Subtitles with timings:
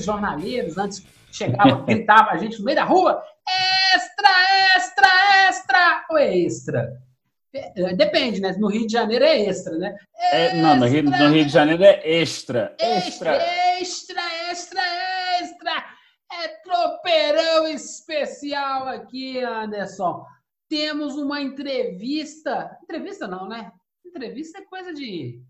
[0.00, 3.22] Aqueles jornaleiros antes chegavam, gritavam a gente no meio da rua?
[3.94, 5.08] Extra, extra,
[5.48, 6.06] extra!
[6.10, 7.02] Ou é extra?
[7.54, 8.52] É, é, Depende, né?
[8.58, 9.96] No Rio de Janeiro é extra, né?
[10.32, 12.74] É, não, no Rio, no Rio de Janeiro é extra.
[12.78, 13.80] Extra, Extra.
[13.80, 14.82] extra, extra,
[15.40, 15.84] extra!
[16.32, 20.24] É tropeirão especial aqui, Anderson.
[20.68, 22.78] Temos uma entrevista.
[22.84, 23.72] Entrevista não, né?
[24.06, 25.42] Entrevista é coisa de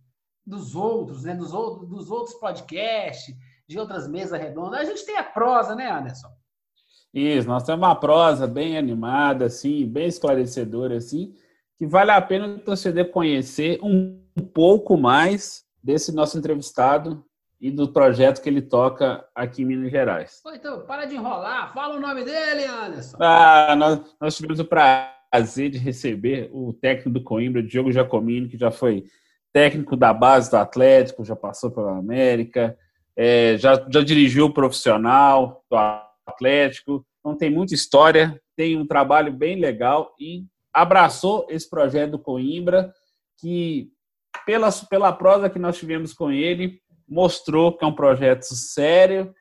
[0.46, 1.34] dos outros, né?
[1.34, 3.36] Dos outros, dos outros podcasts,
[3.70, 4.80] de outras mesas redondas.
[4.80, 6.28] A gente tem a prosa, né, Anderson?
[7.14, 11.36] Isso, nós temos uma prosa bem animada, assim, bem esclarecedora, assim,
[11.78, 14.20] que vale a pena o torcedor conhecer um
[14.52, 17.24] pouco mais desse nosso entrevistado
[17.60, 20.42] e do projeto que ele toca aqui em Minas Gerais.
[20.52, 21.72] Então, para de enrolar.
[21.72, 23.18] Fala o nome dele, Anderson.
[23.20, 28.58] Ah, nós, nós tivemos o prazer de receber o técnico do Coimbra, Diogo Giacomini, que
[28.58, 29.04] já foi
[29.52, 32.76] técnico da base do Atlético, já passou pela América,
[33.16, 35.76] é, já, já dirigiu o profissional do
[36.26, 42.18] Atlético, então tem muita história, tem um trabalho bem legal e abraçou esse projeto do
[42.18, 42.92] Coimbra,
[43.38, 43.90] que
[44.46, 49.34] pela, pela prosa que nós tivemos com ele, mostrou que é um projeto sério,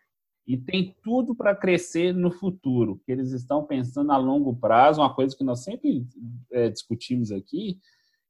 [0.49, 5.13] e tem tudo para crescer no futuro, que eles estão pensando a longo prazo, uma
[5.13, 6.03] coisa que nós sempre
[6.51, 7.77] é, discutimos aqui,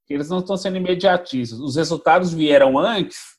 [0.06, 1.62] que eles não estão sendo imediatistas.
[1.62, 3.39] Os resultados vieram antes,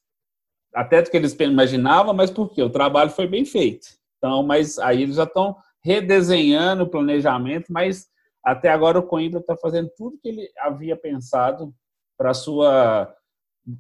[0.75, 2.63] até do que eles imaginavam, mas por quê?
[2.63, 3.89] O trabalho foi bem feito.
[4.19, 8.09] Então, mas aí eles já estão redesenhando o planejamento, mas
[8.45, 11.75] até agora o Coimbra está fazendo tudo que ele havia pensado
[12.17, 13.15] para sua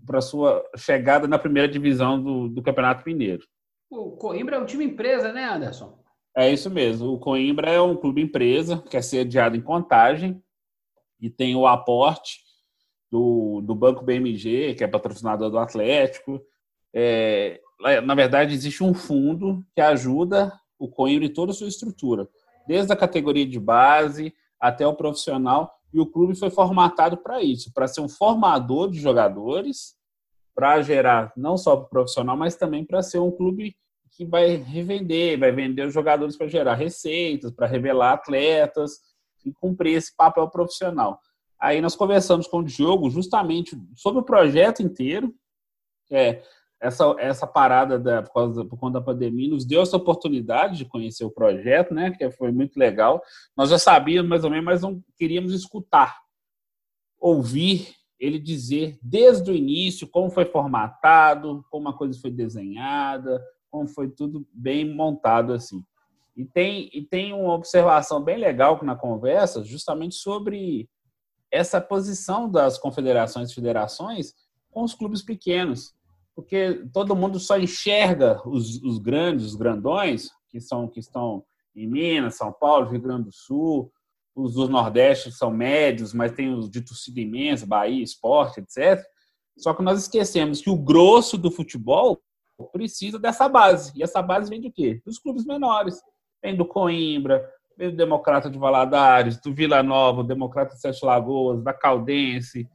[0.06, 3.42] para sua chegada na primeira divisão do, do Campeonato Mineiro.
[3.90, 5.98] O Coimbra é um time empresa, né, Anderson?
[6.36, 7.12] É isso mesmo.
[7.12, 10.40] O Coimbra é um clube empresa que é sediado em Contagem
[11.20, 12.40] e tem o aporte
[13.10, 16.40] do, do Banco BMG, que é patrocinador do Atlético.
[16.94, 17.60] É,
[18.04, 22.28] na verdade, existe um fundo que ajuda o Coimbra em toda a sua estrutura,
[22.66, 25.72] desde a categoria de base até o profissional.
[25.92, 29.96] E o clube foi formatado para isso, para ser um formador de jogadores,
[30.54, 33.74] para gerar não só para o profissional, mas também para ser um clube
[34.12, 38.98] que vai revender, vai vender os jogadores para gerar receitas, para revelar atletas
[39.44, 41.18] e cumprir esse papel profissional.
[41.58, 45.34] Aí nós conversamos com o Diogo justamente sobre o projeto inteiro,
[46.10, 46.42] é,
[46.80, 50.86] essa, essa parada da, por, causa, por conta da pandemia nos deu essa oportunidade de
[50.86, 52.10] conhecer o projeto, né?
[52.10, 53.22] Que foi muito legal.
[53.54, 56.18] Nós já sabíamos mais ou menos, mas não queríamos escutar,
[57.18, 63.86] ouvir ele dizer desde o início como foi formatado, como a coisa foi desenhada, como
[63.86, 65.84] foi tudo bem montado assim.
[66.34, 70.88] E tem, e tem uma observação bem legal na conversa, justamente sobre
[71.50, 74.34] essa posição das confederações e federações
[74.70, 75.94] com os clubes pequenos
[76.40, 81.44] porque todo mundo só enxerga os, os, grandes, os grandões, que são que estão
[81.76, 83.92] em Minas, São Paulo, Rio Grande do Sul,
[84.34, 89.04] os do Nordeste são médios, mas tem os de torcida imensa, Bahia, Esporte, etc.
[89.58, 92.18] Só que nós esquecemos que o grosso do futebol
[92.72, 93.92] precisa dessa base.
[93.94, 95.02] E essa base vem de quê?
[95.04, 96.00] Dos clubes menores.
[96.42, 97.46] Vem do Coimbra,
[97.76, 102.66] vem do Democrata de Valadares, do Vila Nova, Democrata de Sete Lagoas, da Caldense,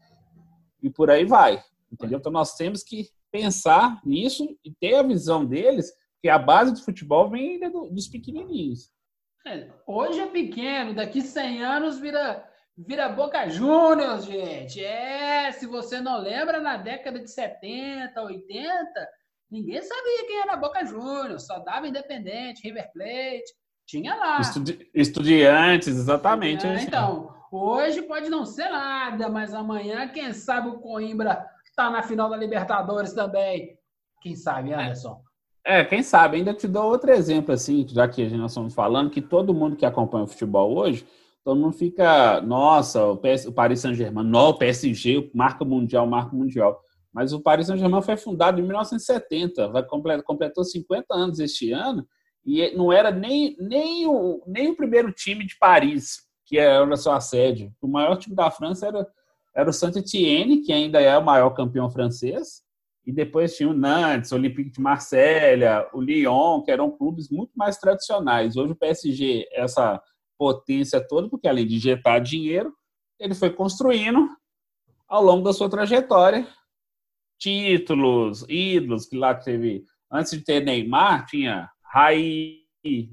[0.83, 1.63] e por aí vai.
[1.91, 2.19] Entendeu?
[2.19, 5.91] Então nós temos que pensar nisso e ter a visão deles
[6.21, 7.59] que a base do futebol vem
[7.91, 8.89] dos pequenininhos.
[9.45, 12.43] É, hoje é pequeno, daqui 100 anos vira
[12.77, 14.83] vira Boca Juniors, gente.
[14.83, 19.09] É, se você não lembra, na década de 70, 80,
[19.49, 23.53] ninguém sabia quem era Boca Juniors, só dava Independente, River Plate,
[23.85, 24.41] tinha lá.
[24.41, 26.65] Estudi estudiantes, exatamente.
[26.65, 31.45] É, então, hoje pode não ser nada, mas amanhã, quem sabe o Coimbra
[31.75, 33.77] está na final da Libertadores também.
[34.21, 35.21] Quem sabe, Anderson?
[35.65, 36.37] É, quem sabe.
[36.37, 39.85] Ainda te dou outro exemplo, assim, já que nós estamos falando, que todo mundo que
[39.85, 41.05] acompanha o futebol hoje,
[41.43, 46.35] todo mundo fica, nossa, o, PS, o Paris Saint-Germain, não, o PSG, marca mundial, marca
[46.35, 46.79] mundial.
[47.13, 49.83] Mas o Paris Saint-Germain foi fundado em 1970, vai
[50.23, 52.07] completou 50 anos este ano,
[52.45, 56.97] e não era nem, nem, o, nem o primeiro time de Paris, que era a
[56.97, 57.71] sua sede.
[57.81, 59.07] O maior time da França era,
[59.55, 62.61] era o Saint-Étienne, que ainda é o maior campeão francês,
[63.05, 67.51] e depois tinha o Nantes, o Olympique de Marselha, o Lyon, que eram clubes muito
[67.55, 68.57] mais tradicionais.
[68.57, 70.01] Hoje o PSG, essa
[70.37, 72.73] potência toda, porque além de injetar dinheiro,
[73.19, 74.27] ele foi construindo
[75.07, 76.45] ao longo da sua trajetória
[77.37, 82.61] títulos, ídolos, que lá teve, antes de ter Neymar, tinha Raí,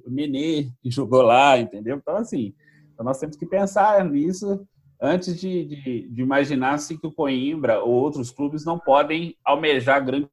[0.04, 1.96] o Nenê, que jogou lá, entendeu?
[1.96, 2.54] Então, assim,
[2.92, 4.66] então nós temos que pensar nisso
[5.02, 10.04] antes de, de, de imaginar se que o Coimbra ou outros clubes não podem almejar
[10.04, 10.30] grandes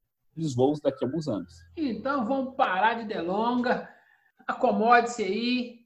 [0.55, 1.55] voos daqui a alguns anos.
[1.75, 3.89] Então, vamos parar de delonga,
[4.47, 5.79] acomode-se aí,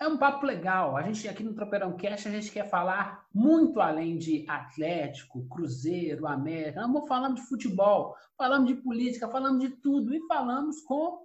[0.00, 0.96] é um papo legal.
[0.96, 6.26] A gente aqui no Tropeirão Cast, a gente quer falar muito além de Atlético, Cruzeiro,
[6.26, 6.80] América.
[6.86, 10.14] Não falamos de futebol, falamos de política, falamos de tudo.
[10.14, 11.22] E falamos com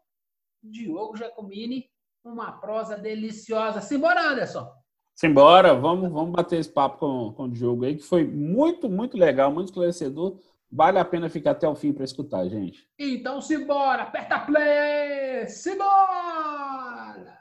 [0.62, 1.90] Diogo Giacomini,
[2.22, 3.80] uma prosa deliciosa.
[3.80, 4.70] Simbora, Anderson!
[5.16, 9.18] Simbora, vamos, vamos bater esse papo com, com o Diogo aí, que foi muito, muito
[9.18, 10.38] legal, muito esclarecedor.
[10.70, 12.86] Vale a pena ficar até o fim para escutar, gente.
[13.00, 14.04] Então, simbora!
[14.04, 15.48] Aperta play!
[15.48, 17.40] Simbora!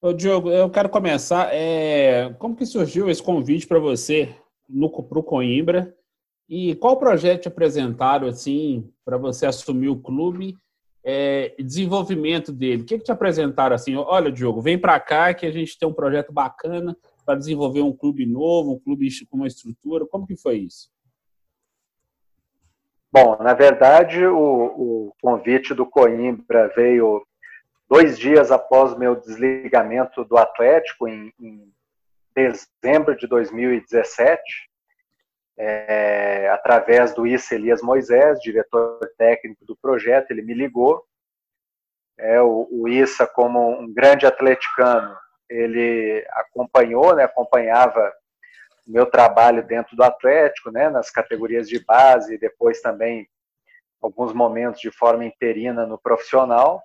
[0.00, 1.52] Ô, Diogo, eu quero começar.
[1.52, 4.32] É, como que surgiu esse convite para você
[5.08, 5.92] para o Coimbra?
[6.48, 10.56] E qual projeto te apresentaram assim para você assumir o clube?
[11.08, 12.82] É, desenvolvimento dele.
[12.82, 13.94] O que, que te apresentaram assim?
[13.94, 17.96] Olha, Diogo, vem para cá que a gente tem um projeto bacana para desenvolver um
[17.96, 20.04] clube novo, um clube com uma estrutura.
[20.04, 20.90] Como que foi isso?
[23.12, 27.24] Bom, na verdade, o, o convite do Coimbra veio
[27.88, 31.72] dois dias após meu desligamento do Atlético, em, em
[32.34, 34.42] dezembro de 2017,
[35.58, 41.02] é, através do Issa Elias Moisés, diretor técnico do projeto, ele me ligou.
[42.18, 45.16] É, o, o Issa, como um grande atleticano,
[45.48, 48.12] ele acompanhou, né, acompanhava
[48.86, 53.28] o meu trabalho dentro do Atlético, né, nas categorias de base, depois também
[54.00, 56.82] alguns momentos de forma interina no profissional.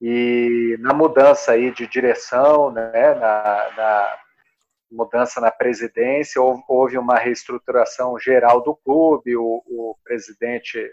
[0.00, 4.18] E na mudança aí de direção, né, na, na
[4.90, 10.92] mudança na presidência, houve uma reestruturação geral do clube, o, o presidente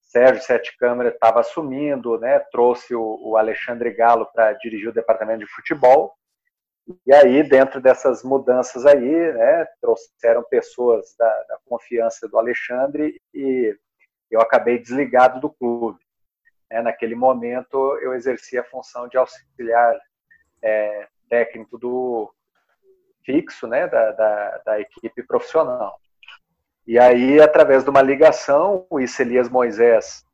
[0.00, 5.40] Sérgio Sete Câmara estava assumindo, né, trouxe o, o Alexandre Galo para dirigir o departamento
[5.40, 6.14] de futebol,
[7.06, 13.76] e aí, dentro dessas mudanças aí, né, trouxeram pessoas da, da confiança do Alexandre e
[14.30, 15.98] eu acabei desligado do clube.
[16.68, 19.98] É, naquele momento, eu exercia a função de auxiliar
[20.62, 22.32] é, técnico do
[23.24, 25.98] fixo, né, da, da, da, equipe profissional.
[26.86, 30.24] E aí, através de uma ligação, o Elias Moisés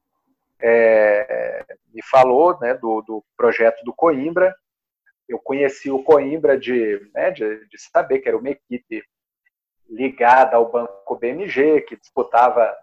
[0.61, 4.55] é, me falou né, do, do, projeto do Coimbra.
[5.29, 9.03] Eu conheci o Coimbra de, né, de, de saber que era uma equipe
[9.89, 12.75] ligada ao Banco BMG, que disputava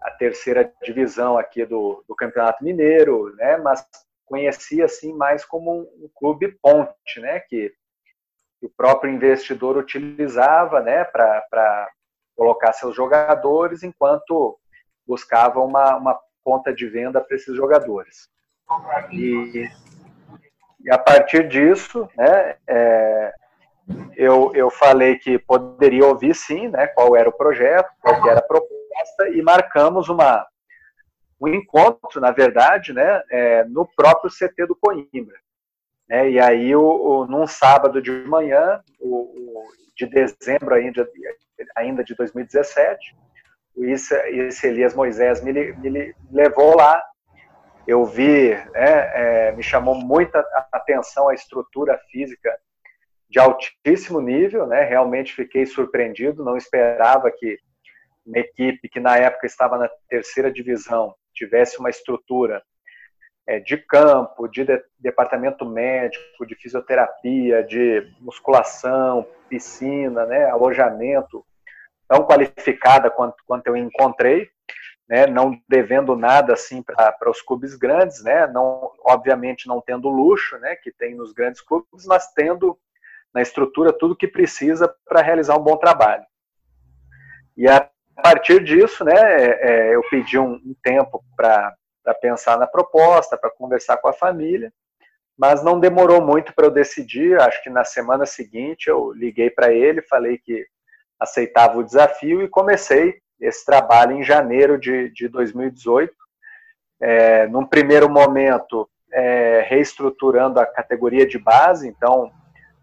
[0.00, 3.56] a terceira divisão aqui do, do Campeonato Mineiro, né?
[3.58, 3.86] Mas
[4.24, 7.40] conhecia assim mais como um, um clube ponte, né?
[7.40, 7.72] Que,
[8.60, 11.04] que, o próprio investidor utilizava, né?
[11.04, 11.88] Para
[12.36, 14.58] colocar seus jogadores, enquanto
[15.06, 18.28] buscava uma, uma ponta de venda para esses jogadores.
[19.10, 19.68] E,
[20.84, 22.56] e, a partir disso, né?
[22.66, 23.32] É,
[24.16, 26.86] eu, eu falei que poderia ouvir sim, né?
[26.88, 30.46] Qual era o projeto, qual era a proposta e marcamos uma,
[31.40, 35.38] um encontro, na verdade, né, é, no próprio CT do Coimbra.
[36.10, 41.08] É, e aí, o, o, num sábado de manhã, o, o, de dezembro ainda,
[41.76, 43.16] ainda de 2017,
[43.76, 47.00] o esse Elias Moisés me, me, levou lá.
[47.86, 52.58] Eu vi, né, é, me chamou muita atenção a estrutura física
[53.28, 54.82] de altíssimo nível, né?
[54.82, 57.56] Realmente fiquei surpreendido, não esperava que
[58.26, 62.60] uma equipe que na época estava na terceira divisão tivesse uma estrutura
[63.58, 71.44] de campo, de, de, departamento médico, de fisioterapia, de musculação, piscina, né, alojamento,
[72.06, 74.48] tão qualificada quanto, quanto eu encontrei,
[75.08, 80.56] né, não devendo nada assim para os clubes grandes, né, não, obviamente não tendo luxo,
[80.58, 82.78] né, que tem nos grandes clubes, mas tendo
[83.34, 86.24] na estrutura tudo que precisa para realizar um bom trabalho.
[87.56, 87.88] E a
[88.20, 91.74] a partir disso, né, é, é, eu pedi um, um tempo para
[92.14, 94.72] pensar na proposta, para conversar com a família,
[95.36, 97.40] mas não demorou muito para eu decidir.
[97.40, 100.66] Acho que na semana seguinte eu liguei para ele, falei que
[101.18, 106.12] aceitava o desafio e comecei esse trabalho em janeiro de, de 2018.
[107.00, 112.30] É, num primeiro momento, é, reestruturando a categoria de base, então,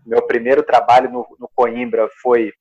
[0.05, 2.51] meu primeiro trabalho no, no Coimbra foi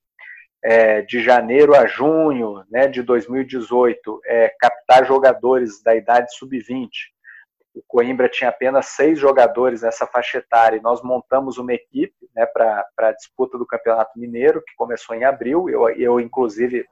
[0.66, 6.88] é, de janeiro a junho né, de 2018, é, captar jogadores da idade sub-20.
[7.72, 12.44] O Coimbra tinha apenas seis jogadores nessa faixa etária e nós montamos uma equipe né,
[12.46, 15.70] para a disputa do Campeonato Mineiro, que começou em abril.
[15.70, 16.84] Eu, eu, inclusive,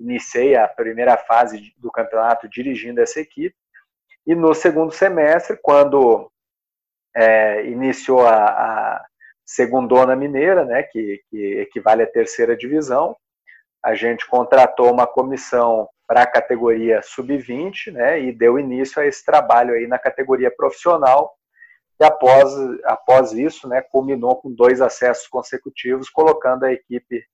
[0.00, 3.54] iniciei a primeira fase do campeonato dirigindo essa equipe.
[4.26, 6.32] E no segundo semestre, quando
[7.14, 9.06] é, iniciou a, a
[9.48, 13.16] segundona mineira, né, que, que equivale à terceira divisão,
[13.82, 19.24] a gente contratou uma comissão para a categoria sub-20, né, e deu início a esse
[19.24, 21.34] trabalho aí na categoria profissional.
[21.98, 22.52] E após,
[22.84, 27.24] após isso, né, culminou com dois acessos consecutivos, colocando a equipe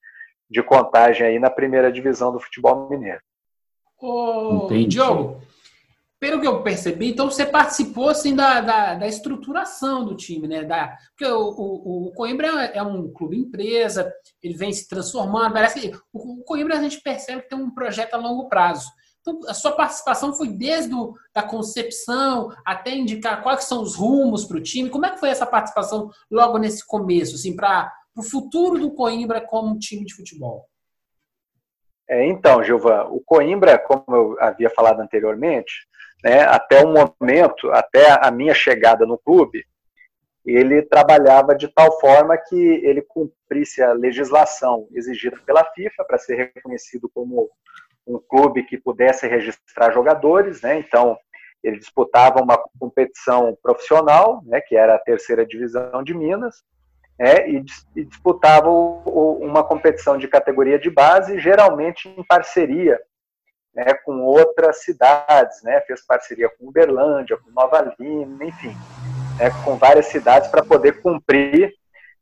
[0.49, 3.21] de contagem aí na primeira divisão do futebol mineiro.
[4.01, 5.43] Ô, Diogo,
[6.25, 10.65] pelo que eu percebi, então você participou assim da, da, da estruturação do time, né?
[10.65, 14.11] Da, porque o, o, o Coimbra é, é um clube empresa,
[14.43, 15.53] ele vem se transformando.
[15.53, 18.89] Parece que o, Coimbra a gente percebe que tem um projeto a longo prazo.
[19.21, 24.47] Então, a sua participação foi desde o, da concepção até indicar quais são os rumos
[24.47, 24.89] para o time.
[24.89, 29.47] Como é que foi essa participação logo nesse começo, assim, para o futuro do Coimbra
[29.47, 30.65] como time de futebol?
[32.09, 35.87] É, então, Gilvan, o Coimbra, como eu havia falado anteriormente,
[36.23, 39.65] né, até o momento, até a minha chegada no clube,
[40.45, 46.53] ele trabalhava de tal forma que ele cumprisse a legislação exigida pela FIFA para ser
[46.55, 47.51] reconhecido como
[48.07, 50.79] um clube que pudesse registrar jogadores, né?
[50.79, 51.17] Então,
[51.63, 56.63] ele disputava uma competição profissional, né, que era a terceira divisão de Minas,
[57.19, 57.65] né, e,
[57.97, 63.01] e disputava o, o, uma competição de categoria de base, geralmente em parceria
[63.75, 68.75] né, com outras cidades, né, fez parceria com Uberlândia, com Nova Lima, enfim,
[69.39, 71.75] né, com várias cidades para poder cumprir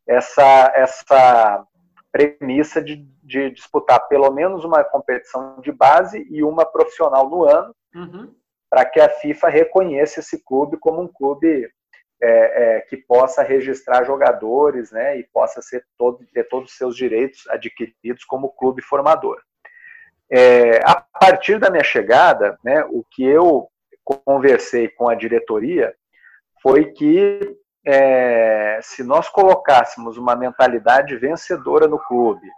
[0.07, 1.65] essa, essa
[2.11, 7.75] premissa de, de, disputar pelo menos uma competição de base e uma profissional no ano,
[7.95, 8.35] uhum.
[8.71, 11.71] para que a FIFA reconheça esse clube como um clube
[12.23, 16.97] é, é, que possa registrar jogadores né, e possa ser todo, ter todos os seus
[16.97, 19.43] direitos adquiridos como clube formador.
[20.31, 23.69] É, a partir da minha chegada, né, o que eu
[24.05, 25.95] conversei com a diretoria
[26.63, 32.49] foi que é, se nós colocássemos uma mentalidade vencedora no clube,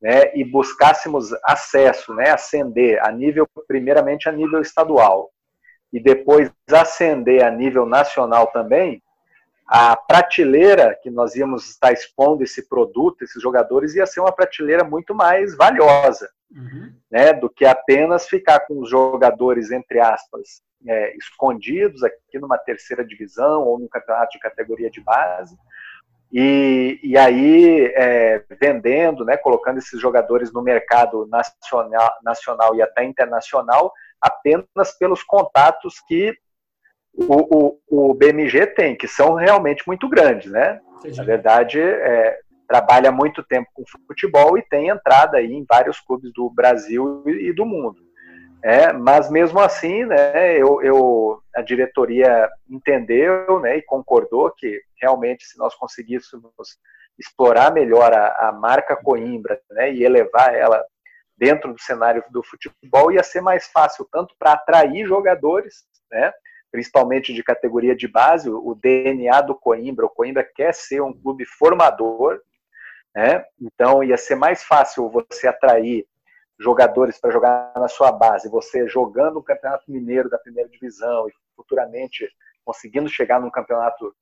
[0.00, 5.30] né, e buscássemos acesso, né, ascender a nível, primeiramente a nível estadual,
[5.92, 9.02] e depois ascender a nível nacional também,
[9.66, 14.84] a prateleira que nós íamos estar expondo esse produto, esses jogadores, ia ser uma prateleira
[14.84, 16.92] muito mais valiosa, uhum.
[17.10, 23.04] né, do que apenas ficar com os jogadores, entre aspas, é, escondidos aqui numa terceira
[23.04, 25.56] divisão ou num campeonato de categoria de base,
[26.32, 33.04] e, e aí é, vendendo, né, colocando esses jogadores no mercado nacional, nacional e até
[33.04, 33.92] internacional,
[34.22, 36.32] apenas pelos contatos que
[37.14, 40.80] o, o, o BMG tem, que são realmente muito grandes, né?
[40.98, 41.18] Entendi.
[41.18, 42.38] Na verdade, é,
[42.68, 47.52] trabalha muito tempo com futebol e tem entrada aí em vários clubes do Brasil e
[47.52, 48.00] do mundo.
[48.64, 55.44] É, mas mesmo assim, né, eu, eu, a diretoria entendeu né, e concordou que realmente
[55.44, 56.78] se nós conseguíssemos
[57.18, 60.82] explorar melhor a, a marca Coimbra né, e elevar ela
[61.36, 66.32] dentro do cenário do futebol, ia ser mais fácil tanto para atrair jogadores, né,
[66.70, 71.44] principalmente de categoria de base, o DNA do Coimbra, o Coimbra quer ser um clube
[71.44, 72.40] formador,
[73.14, 73.44] né?
[73.60, 76.06] Então ia ser mais fácil você atrair
[76.58, 81.32] jogadores para jogar na sua base, você jogando o Campeonato Mineiro da primeira divisão e
[81.54, 82.26] futuramente
[82.64, 84.14] conseguindo chegar num campeonato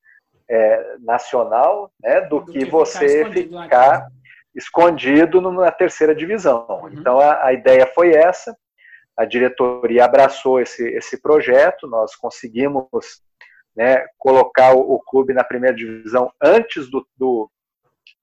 [0.48, 4.08] é, nacional, né, do, do que, que, você ficar, ficar
[4.54, 6.66] escondido na terceira divisão.
[6.68, 6.88] Uhum.
[6.92, 8.56] Então a, a, ideia foi essa
[9.20, 12.86] a diretoria abraçou esse, esse projeto, nós conseguimos
[13.76, 17.50] né, colocar o, o, clube na primeira divisão antes do, do,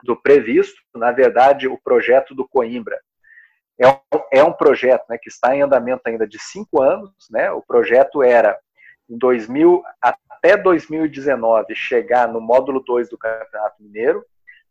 [0.03, 0.81] do, previsto.
[0.95, 2.99] Na verdade, o projeto do Coimbra
[3.79, 3.99] é um,
[4.33, 7.11] é um projeto né, que está em andamento ainda de cinco anos.
[7.29, 8.57] Né, o projeto era,
[9.07, 14.25] em 2000, até 2019, chegar no módulo 2 do Campeonato Mineiro,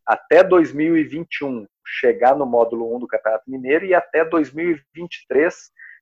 [0.07, 5.55] até 2021 chegar no módulo 1 do Campeonato Mineiro e até 2023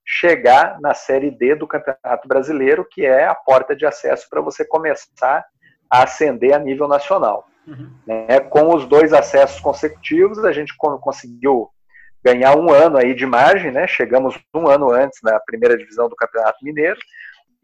[0.06, 4.64] chegar na Série D do Campeonato Brasileiro, que é a porta de acesso para você
[4.64, 5.44] começar
[5.88, 7.46] a ascender a nível nacional.
[7.66, 7.90] Uhum.
[8.06, 11.70] Né, com os dois acessos consecutivos, a gente conseguiu
[12.22, 13.86] ganhar um ano aí de margem, né?
[13.86, 16.98] Chegamos um ano antes na primeira divisão do Campeonato Mineiro.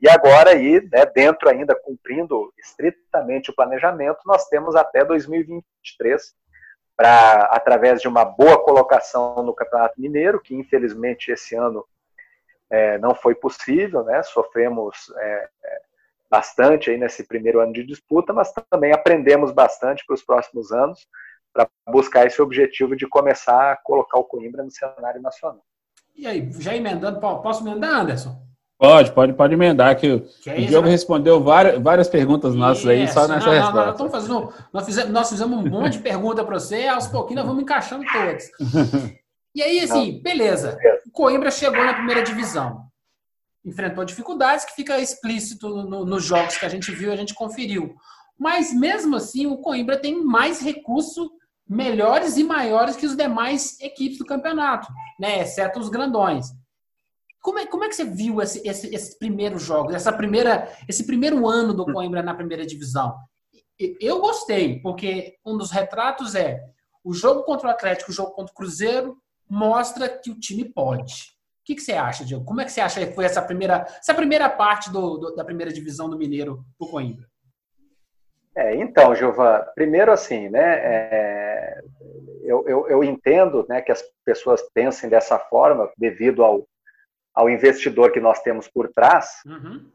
[0.00, 6.34] E agora aí, né, dentro ainda cumprindo estritamente o planejamento, nós temos até 2023
[6.96, 11.84] para através de uma boa colocação no Campeonato Mineiro, que infelizmente esse ano
[12.70, 14.22] é, não foi possível, né?
[14.22, 15.48] Sofremos é,
[16.30, 21.06] bastante aí nesse primeiro ano de disputa, mas também aprendemos bastante para os próximos anos
[21.52, 25.64] para buscar esse objetivo de começar a colocar o Coimbra no cenário nacional.
[26.14, 28.49] E aí, já emendando, posso emendar, Anderson?
[28.80, 33.28] Pode, pode, pode emendar, que, que o Diogo respondeu várias, várias perguntas nossas aí, só
[33.28, 33.92] nessa não, resposta.
[33.92, 37.42] Não, não, fazendo, nós, fizemos, nós fizemos um monte de perguntas para você, aos pouquinhos
[37.42, 38.50] nós vamos encaixando todas.
[39.52, 40.78] E aí, assim, beleza.
[41.04, 42.84] O Coimbra chegou na primeira divisão.
[43.64, 47.96] Enfrentou dificuldades que fica explícito no, nos jogos que a gente viu a gente conferiu.
[48.38, 51.32] Mas mesmo assim, o Coimbra tem mais recurso
[51.68, 54.86] melhores e maiores que os demais equipes do campeonato,
[55.18, 55.40] né?
[55.40, 56.46] Exceto os grandões.
[57.40, 61.06] Como é, como é que você viu esse, esse, esse primeiro jogo, essa primeira, esse
[61.06, 63.16] primeiro ano do Coimbra na primeira divisão?
[63.98, 66.60] Eu gostei, porque um dos retratos é
[67.02, 69.16] o jogo contra o Atlético, o jogo contra o Cruzeiro,
[69.48, 71.32] mostra que o time pode.
[71.60, 72.44] O que, que você acha, Diego?
[72.44, 75.44] Como é que você acha que foi essa primeira, essa primeira parte do, do da
[75.44, 77.26] primeira divisão do Mineiro do Coimbra?
[78.56, 81.80] É, então, Gilvan, primeiro assim, né, é,
[82.42, 86.66] eu, eu, eu, entendo né, que as pessoas pensem dessa forma devido ao,
[87.40, 89.90] ao investidor que nós temos por trás, uhum.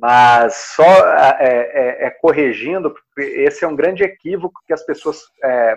[0.00, 5.22] mas só é, é, é, corrigindo, porque esse é um grande equívoco que as pessoas
[5.42, 5.76] é,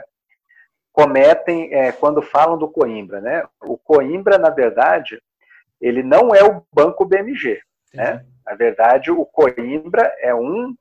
[0.92, 3.44] cometem é, quando falam do Coimbra, né?
[3.62, 5.20] O Coimbra, na verdade,
[5.82, 7.60] ele não é o banco BMG,
[7.92, 8.24] né?
[8.46, 10.76] Na verdade, o Coimbra é um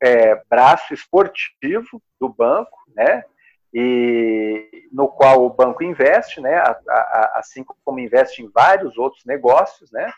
[0.00, 3.24] é, braço esportivo do banco, né?
[3.72, 6.56] E no qual o banco investe, né?
[6.56, 10.12] A, a, assim como investe em vários outros negócios, né?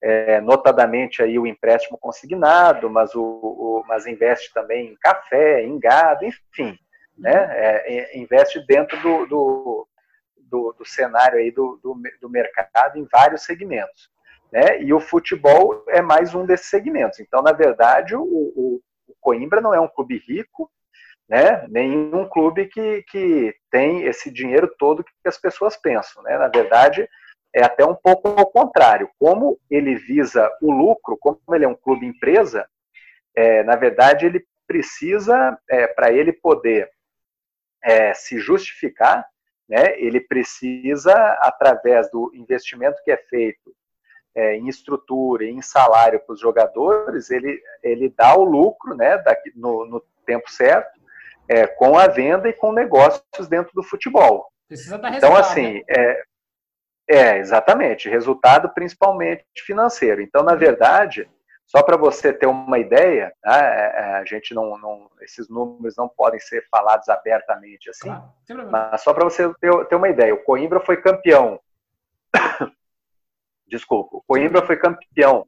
[0.00, 5.78] É, notadamente aí o empréstimo consignado, mas, o, o, mas investe também em café, em
[5.78, 6.76] gado, enfim,
[7.16, 7.32] né?
[7.32, 9.88] É, investe dentro do, do,
[10.36, 14.10] do, do cenário aí do, do, do, mercado em vários segmentos.
[14.52, 14.82] Né?
[14.82, 17.18] E o futebol é mais um desses segmentos.
[17.20, 18.82] Então, na verdade, o, o
[19.18, 20.70] Coimbra não é um clube rico,
[21.28, 21.66] né?
[21.68, 26.22] nenhum clube que, que tem esse dinheiro todo que as pessoas pensam.
[26.22, 26.36] Né?
[26.36, 27.08] Na verdade,
[27.54, 29.08] é até um pouco ao contrário.
[29.18, 32.66] Como ele visa o lucro, como ele é um clube empresa,
[33.34, 36.90] é, na verdade, ele precisa, é, para ele poder
[37.82, 39.26] é, se justificar,
[39.68, 43.74] né, ele precisa, através do investimento que é feito
[44.34, 49.22] é, em estrutura, em salário para os jogadores, ele, ele dá o lucro né,
[49.54, 51.00] no, no tempo certo,
[51.52, 54.50] é, com a venda e com negócios dentro do futebol.
[54.66, 55.82] Precisa dar então, assim, né?
[55.88, 56.22] é,
[57.10, 60.22] é, exatamente, resultado principalmente financeiro.
[60.22, 61.28] Então, na verdade,
[61.66, 65.94] só para você ter uma ideia, né, é, é, a gente não, não, esses números
[65.94, 68.70] não podem ser falados abertamente assim, claro.
[68.70, 71.60] mas só para você ter, ter, uma ideia, o Coimbra foi campeão.
[73.68, 75.46] Desculpa, o Coimbra foi campeão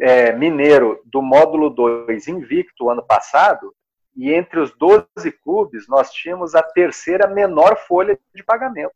[0.00, 3.74] é, mineiro do módulo 2 invicto ano passado,
[4.18, 5.06] e entre os 12
[5.44, 8.92] clubes nós tínhamos a terceira menor folha de pagamento.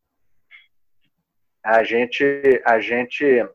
[1.65, 2.25] A gente,
[2.67, 3.49] a gente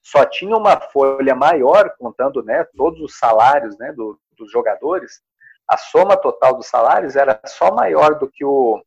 [0.00, 5.20] só tinha uma folha maior, contando né, todos os salários né, do, dos jogadores,
[5.68, 8.80] a soma total dos salários era só maior do que o,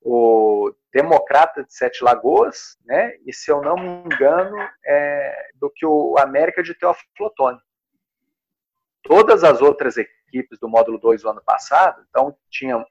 [0.00, 5.86] o Democrata de Sete Lagoas, né, e se eu não me engano, é, do que
[5.86, 7.60] o América de Teófilo Otoni.
[9.04, 10.21] Todas as outras equipes
[10.60, 12.84] do módulo 2 do ano passado, então tinham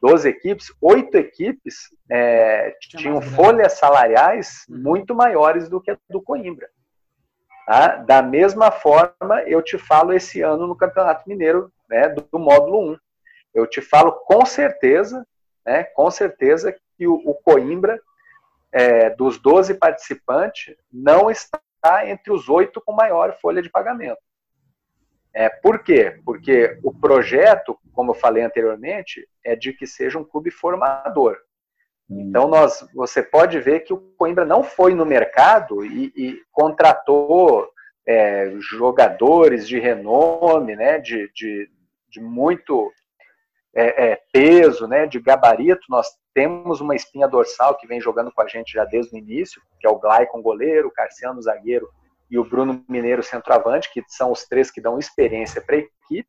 [0.00, 4.78] 12 equipes, oito equipes é, tinham folhas salariais uhum.
[4.78, 6.68] muito maiores do que a do Coimbra.
[7.66, 7.96] Tá?
[7.96, 12.92] Da mesma forma, eu te falo esse ano no Campeonato Mineiro, né, do, do módulo
[12.92, 12.98] 1.
[13.54, 15.26] Eu te falo com certeza,
[15.66, 18.00] né, com certeza que o, o Coimbra,
[18.72, 21.60] é, dos 12 participantes, não está
[22.06, 24.18] entre os oito com maior folha de pagamento.
[25.34, 26.20] É, por quê?
[26.24, 31.36] Porque o projeto, como eu falei anteriormente, é de que seja um clube formador.
[32.10, 37.68] Então nós, você pode ver que o Coimbra não foi no mercado e, e contratou
[38.06, 41.70] é, jogadores de renome, né, de, de,
[42.08, 42.90] de muito
[43.74, 45.82] é, é, peso, né, de gabarito.
[45.90, 49.60] Nós temos uma espinha dorsal que vem jogando com a gente já desde o início,
[49.78, 51.86] que é o Glaicon goleiro, o Carciano zagueiro
[52.30, 56.28] e o Bruno Mineiro centroavante, que são os três que dão experiência para a equipe.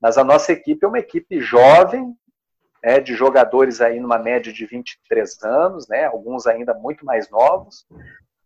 [0.00, 2.14] Mas a nossa equipe é uma equipe jovem,
[2.82, 7.86] né, de jogadores aí numa média de 23 anos, né, alguns ainda muito mais novos,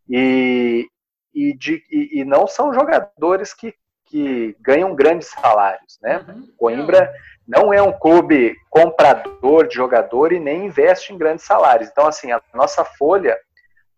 [0.08, 0.86] e,
[1.34, 5.98] e, de, e, e não são jogadores que, que ganham grandes salários.
[6.02, 6.24] Né?
[6.28, 6.52] Uhum.
[6.58, 7.12] Coimbra
[7.46, 11.88] não é um clube comprador de jogador e nem investe em grandes salários.
[11.88, 13.38] Então, assim, a nossa folha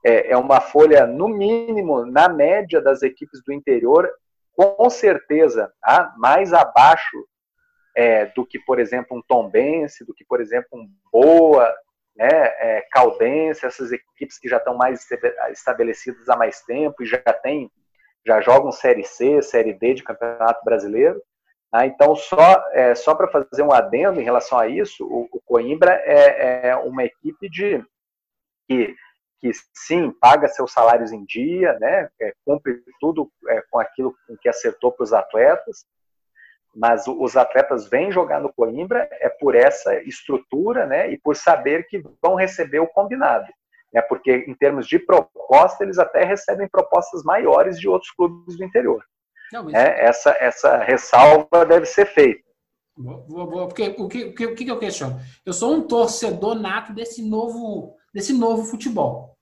[0.05, 4.11] é, é uma folha, no mínimo, na média das equipes do interior,
[4.53, 6.13] com certeza, tá?
[6.17, 7.27] mais abaixo
[7.97, 11.73] é, do que, por exemplo, um Tombense, do que, por exemplo, um Boa,
[12.17, 15.07] né, é, Caldense, essas equipes que já estão mais
[15.51, 17.71] estabelecidas há mais tempo e já tem,
[18.27, 21.23] já jogam Série C, Série D de Campeonato Brasileiro.
[21.71, 21.87] Tá?
[21.87, 25.93] Então, só, é, só para fazer um adendo em relação a isso, o, o Coimbra
[26.05, 27.85] é, é, uma equipe de
[28.67, 28.95] que,
[29.41, 34.37] que sim paga seus salários em dia, né, é, cumpre tudo é, com aquilo com
[34.37, 35.87] que acertou para os atletas,
[36.75, 41.87] mas os atletas vêm jogar no Coimbra é por essa estrutura, né, e por saber
[41.89, 43.47] que vão receber o combinado,
[43.93, 48.65] né, porque em termos de proposta eles até recebem propostas maiores de outros clubes do
[48.65, 49.03] interior.
[49.53, 49.75] Não, mas...
[49.75, 52.49] é, essa essa ressalva deve ser feita.
[52.99, 55.21] Boa, boa, porque o que, o que, o que eu questiono?
[55.47, 59.37] Eu sou um torcedor nato desse novo, desse novo futebol,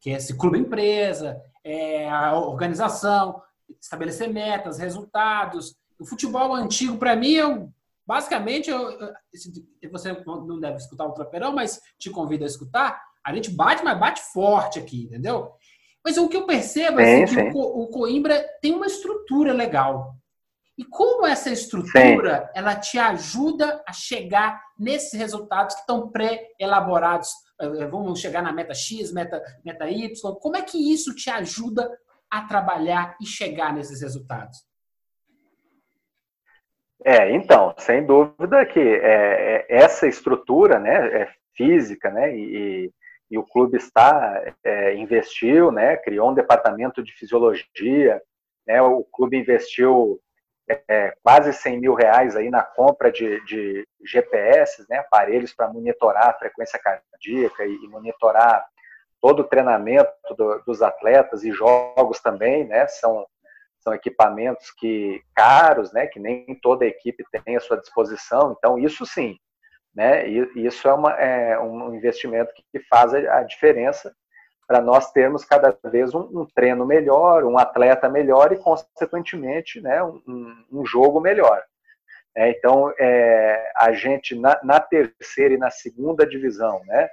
[0.00, 3.42] que é esse clube empresa, é a organização,
[3.80, 7.72] estabelecer metas, resultados, o futebol antigo, para mim, eu,
[8.06, 8.96] basicamente, eu,
[9.90, 13.02] você não deve escutar o Tropeirão, mas te convido a escutar.
[13.24, 15.52] A gente bate, mas bate forte aqui, entendeu?
[16.04, 20.14] Mas o que eu percebo é assim, que o, o Coimbra tem uma estrutura legal.
[20.76, 22.50] E como essa estrutura sim.
[22.54, 27.30] ela te ajuda a chegar nesses resultados que estão pré-elaborados?
[27.60, 30.10] Eh, eh, vamos chegar na meta X, meta, meta Y.
[30.40, 31.90] Como é que isso te ajuda
[32.30, 34.68] a trabalhar e chegar nesses resultados?
[37.04, 42.92] É, então, sem dúvida que é, é, essa estrutura, né, é física, né, e,
[43.30, 48.20] e o clube está é, investiu, né, criou um departamento de fisiologia,
[48.66, 50.20] né, o clube investiu
[50.68, 56.28] é, quase 100 mil reais aí na compra de, de GPS, né, aparelhos para monitorar
[56.28, 58.66] a frequência cardíaca e, e monitorar
[59.20, 63.26] todo o treinamento do, dos atletas e jogos também, né, são
[63.80, 68.54] são equipamentos que caros, né, que nem toda equipe tem à sua disposição.
[68.58, 69.38] Então isso sim,
[69.94, 74.14] né, isso é, uma, é um investimento que faz a diferença
[74.68, 80.02] para nós termos cada vez um, um, treino melhor, um atleta melhor e consequentemente, né,
[80.04, 81.64] um, um jogo melhor.
[82.36, 87.08] É, então é, a gente na, na, terceira e na segunda divisão, né,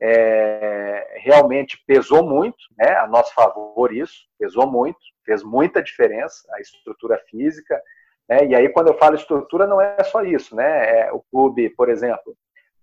[0.00, 6.60] é, realmente pesou muito, né, a nosso favor isso, pesou muito fez muita diferença, a
[6.60, 7.80] estrutura física.
[8.26, 8.46] Né?
[8.46, 10.56] E aí, quando eu falo estrutura, não é só isso.
[10.56, 11.00] Né?
[11.00, 12.34] É, o clube, por exemplo,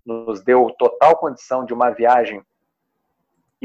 [0.06, 2.44] nos deu total condição de uma viagem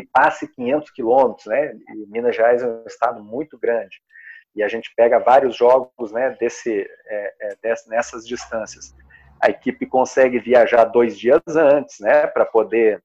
[0.02, 1.46] que passe 500 quilômetros.
[1.46, 1.74] Né?
[1.94, 4.00] E Minas Gerais é um estado muito grande.
[4.54, 8.94] E a gente pega vários jogos né, desse, é, é, desse, nessas distâncias.
[9.40, 13.02] A equipe consegue viajar dois dias antes, né, para poder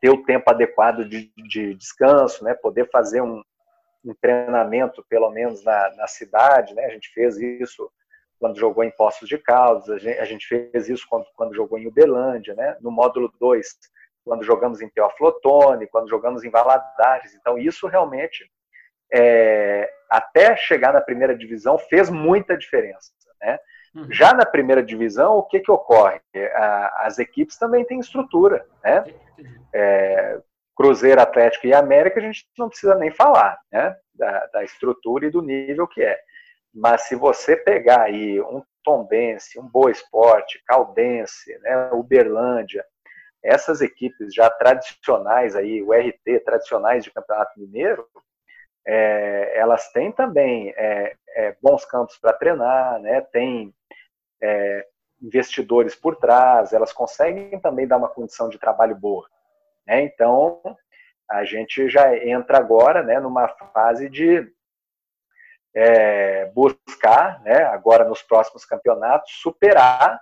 [0.00, 3.42] ter o tempo adequado de, de descanso, né, poder fazer um,
[4.04, 6.84] um treinamento, pelo menos na, na cidade, né?
[6.86, 7.90] A gente fez isso
[8.38, 11.78] quando jogou em Poços de Caldas, a gente, a gente fez isso quando, quando, jogou
[11.78, 12.76] em Uberlândia, né?
[12.80, 13.78] No módulo 2,
[14.24, 17.34] quando jogamos em Teoflotone, quando jogamos em Valadares.
[17.34, 18.50] Então, isso realmente,
[19.12, 23.58] é, até chegar na primeira divisão, fez muita diferença, né?
[23.94, 24.10] Uhum.
[24.10, 26.20] Já na primeira divisão, o que, que ocorre?
[26.96, 29.04] as equipes também têm estrutura, né?
[29.72, 30.40] É,
[30.74, 33.94] Cruzeiro, Atlético e América, a gente não precisa nem falar, né?
[34.14, 36.18] Da, da, estrutura e do nível que é.
[36.74, 42.84] Mas se você pegar aí um Tombense, um Boa Esporte, Caldense, né, Uberlândia,
[43.42, 48.06] essas equipes já tradicionais aí, o RT, tradicionais de Campeonato Mineiro,
[48.86, 53.20] é, elas têm também é, é, bons campos para treinar, né?
[53.20, 53.72] Tem
[54.42, 54.86] é,
[55.22, 59.28] investidores por trás, elas conseguem também dar uma condição de trabalho boa.
[59.86, 60.02] Né?
[60.02, 60.60] Então,
[61.30, 64.52] a gente já entra agora né, numa fase de
[65.74, 70.20] é, buscar, né, agora nos próximos campeonatos, superar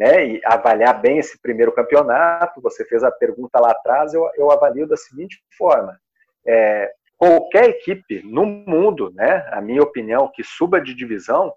[0.00, 2.62] né, e avaliar bem esse primeiro campeonato.
[2.62, 6.00] Você fez a pergunta lá atrás, eu, eu avalio da seguinte forma:
[6.46, 11.52] é, qualquer equipe no mundo, né, a minha opinião, que suba de divisão,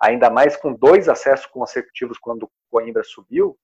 [0.00, 3.56] ainda mais com dois acessos consecutivos quando o Coimbra subiu,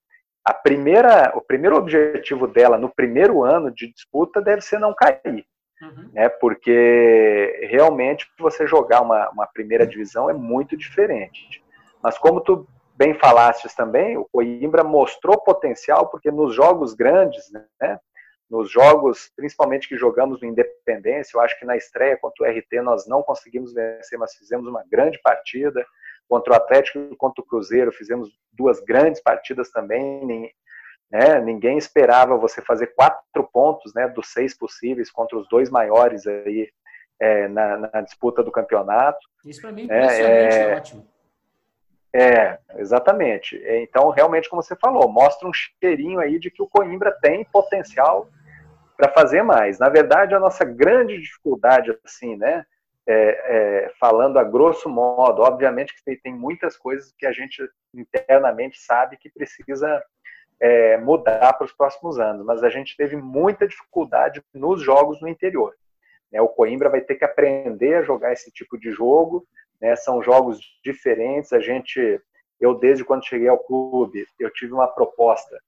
[0.44, 5.44] a primeira, o primeiro objetivo dela no primeiro ano de disputa deve ser não cair.
[5.82, 6.10] Uhum.
[6.12, 11.64] Né, porque realmente você jogar uma, uma primeira divisão é muito diferente.
[12.00, 17.98] Mas como tu bem falastes também, o Coimbra mostrou potencial, porque nos jogos grandes, né,
[18.48, 22.82] nos jogos, principalmente que jogamos no Independência, eu acho que na estreia contra o RT
[22.82, 25.84] nós não conseguimos vencer, mas fizemos uma grande partida.
[26.28, 30.52] Contra o Atlético e contra o Cruzeiro, fizemos duas grandes partidas também.
[31.10, 31.40] Né?
[31.40, 36.70] Ninguém esperava você fazer quatro pontos né, dos seis possíveis contra os dois maiores aí
[37.20, 39.18] é, na, na, disputa do campeonato.
[39.44, 41.13] Isso para mim é, é, é ótimo.
[42.14, 43.60] É, exatamente.
[43.66, 48.28] Então, realmente, como você falou, mostra um cheirinho aí de que o Coimbra tem potencial
[48.96, 49.80] para fazer mais.
[49.80, 52.64] Na verdade, a nossa grande dificuldade, assim, né,
[53.04, 53.14] é,
[53.86, 59.16] é, falando a grosso modo, obviamente que tem muitas coisas que a gente internamente sabe
[59.16, 60.02] que precisa
[60.60, 65.28] é, mudar para os próximos anos, mas a gente teve muita dificuldade nos jogos no
[65.28, 65.74] interior.
[66.32, 66.40] Né?
[66.40, 69.44] O Coimbra vai ter que aprender a jogar esse tipo de jogo,
[69.84, 69.96] né?
[69.96, 71.52] são jogos diferentes.
[71.52, 72.20] A gente,
[72.58, 75.60] eu desde quando cheguei ao clube, eu tive uma proposta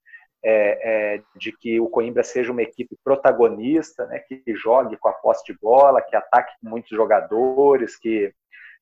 [0.43, 5.13] é, é, de que o Coimbra seja uma equipe protagonista, né, que jogue com a
[5.13, 8.33] posse de bola, que ataque com muitos jogadores, que,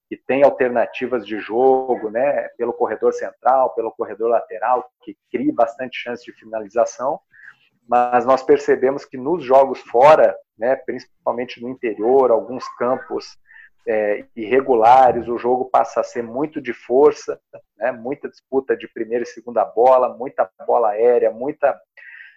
[0.07, 5.97] que tenha alternativas de jogo, né, pelo corredor central, pelo corredor lateral, que crie bastante
[5.97, 7.19] chance de finalização.
[7.87, 13.37] Mas nós percebemos que nos jogos fora, né, principalmente no interior, alguns campos
[13.87, 17.39] é, irregulares, o jogo passa a ser muito de força,
[17.77, 21.79] né, muita disputa de primeira e segunda bola, muita bola aérea, muita,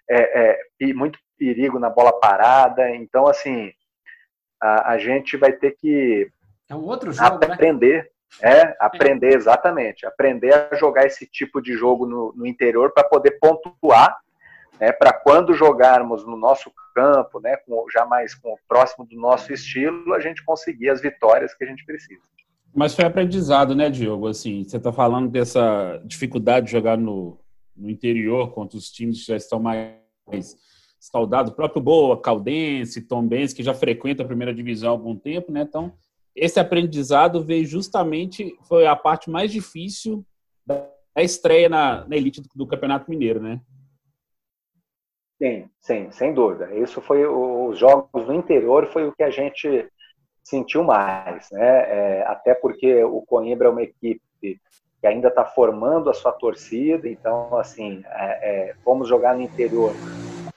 [0.09, 2.91] é, é, muito perigo na bola parada.
[2.91, 3.73] Então, assim,
[4.61, 6.31] a, a gente vai ter que
[6.69, 7.55] é um outro jogo, né?
[7.55, 8.11] aprender.
[8.43, 8.61] Né?
[8.61, 10.05] É, aprender, exatamente.
[10.05, 14.19] Aprender a jogar esse tipo de jogo no, no interior para poder pontuar
[14.79, 19.53] né, para quando jogarmos no nosso campo, né, com, já mais com, próximo do nosso
[19.53, 22.21] estilo, a gente conseguir as vitórias que a gente precisa.
[22.75, 24.27] Mas foi aprendizado, né, Diogo?
[24.27, 27.39] Assim, você está falando dessa dificuldade de jogar no,
[27.77, 30.57] no interior contra os times que já estão mais
[31.01, 35.53] escaldados, o próprio Boa, Caldense, Tombense, que já frequenta a primeira divisão há algum tempo,
[35.53, 35.63] né?
[35.63, 35.93] Então,
[36.35, 40.27] esse aprendizado veio justamente, foi a parte mais difícil
[40.67, 43.61] da estreia na, na elite do, do Campeonato Mineiro, né?
[45.39, 46.75] Sim, sim, sem dúvida.
[46.75, 49.89] Isso foi os jogos no interior foi o que a gente
[50.43, 52.19] sentiu mais, né?
[52.21, 57.09] É, até porque o Coimbra é uma equipe que ainda está formando a sua torcida,
[57.09, 59.93] então assim, é, é, vamos jogar no interior.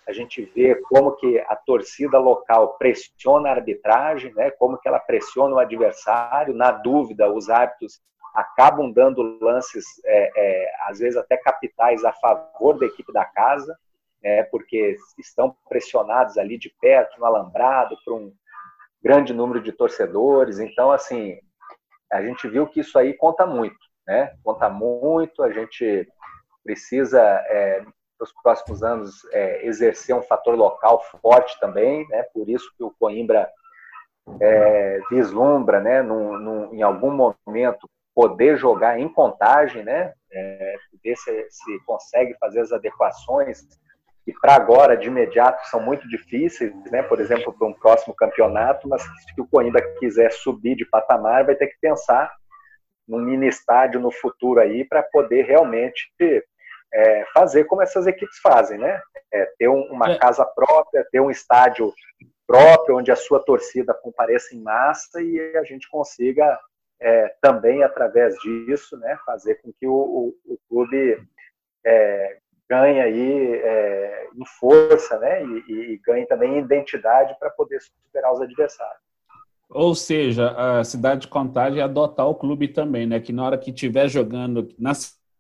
[0.08, 4.50] A gente vê como que a torcida local pressiona a arbitragem, né?
[4.50, 6.56] Como que ela pressiona o adversário.
[6.56, 8.02] Na dúvida, os árbitros
[8.34, 13.78] acabam dando lances, é, é, às vezes até capitais a favor da equipe da casa
[14.22, 18.34] né, porque estão pressionados ali de perto, no alambrado, por um
[19.04, 20.60] grande número de torcedores.
[20.60, 21.38] Então, assim,
[22.12, 24.36] a gente viu que isso aí conta muito, né?
[24.44, 26.08] Conta muito, a gente
[26.64, 27.84] precisa, é,
[28.20, 32.24] nos próximos anos, é, exercer um fator local forte também, né?
[32.34, 33.50] Por isso que o Coimbra
[34.40, 40.14] é, vislumbra, né, num, num, em algum momento, poder jogar em contagem, né?
[40.32, 43.68] É, ver se, se consegue fazer as adequações
[44.24, 47.02] que para agora, de imediato, são muito difíceis, né?
[47.04, 51.56] por exemplo, para um próximo campeonato, mas se o Coimbra quiser subir de patamar, vai
[51.56, 52.32] ter que pensar
[53.08, 56.12] num mini estádio no futuro aí para poder realmente
[56.94, 59.02] é, fazer como essas equipes fazem, né?
[59.34, 60.18] É, ter um, uma é.
[60.18, 61.92] casa própria, ter um estádio
[62.46, 66.60] próprio, onde a sua torcida compareça em massa e a gente consiga
[67.00, 71.18] é, também, através disso, né, fazer com que o, o, o clube
[72.72, 75.44] ganha aí é, em força, né?
[75.46, 79.02] E, e ganha também em identidade para poder superar os adversários.
[79.70, 83.20] Ou seja, a cidade de Contagem é adotar o clube também, né?
[83.20, 84.94] Que na hora que estiver jogando na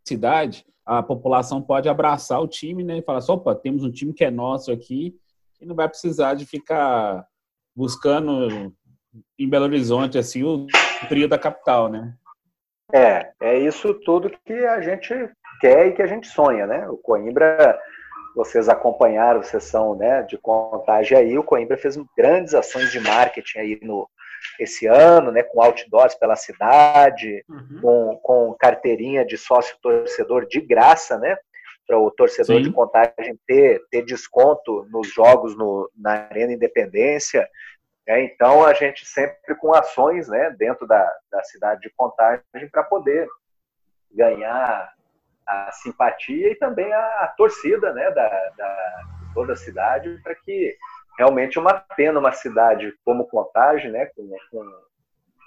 [0.05, 2.97] cidade, a população pode abraçar o time, né?
[2.97, 5.15] E falar assim, opa, temos um time que é nosso aqui
[5.61, 7.25] e não vai precisar de ficar
[7.73, 8.73] buscando
[9.39, 10.67] em Belo Horizonte assim o
[11.07, 12.13] trio da capital, né?
[12.93, 15.13] É, é isso tudo que a gente
[15.61, 16.89] quer e que a gente sonha, né?
[16.89, 17.79] O Coimbra,
[18.35, 23.59] vocês acompanharam a sessão né, de contagem aí, o Coimbra fez grandes ações de marketing
[23.59, 24.09] aí no,
[24.59, 27.79] esse ano, né, com outdoors pela cidade, uhum.
[27.81, 31.37] com, com carteirinha de sócio torcedor de graça, né?
[31.87, 32.63] Para o torcedor Sim.
[32.63, 37.47] de contagem ter, ter desconto nos jogos no, na Arena Independência.
[38.07, 42.83] É, então, a gente sempre com ações né, dentro da, da cidade de contagem para
[42.83, 43.27] poder
[44.13, 44.93] ganhar
[45.47, 50.75] a simpatia e também a, a torcida né, da, da, toda a cidade para que
[51.17, 54.71] realmente uma pena uma cidade como Contagem, né, com, com,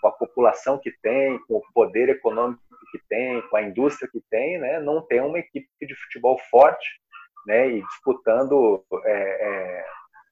[0.00, 4.22] com, a população que tem, com o poder econômico que tem, com a indústria que
[4.30, 6.86] tem, né, não tem uma equipe de futebol forte,
[7.46, 9.84] né, e disputando é, é,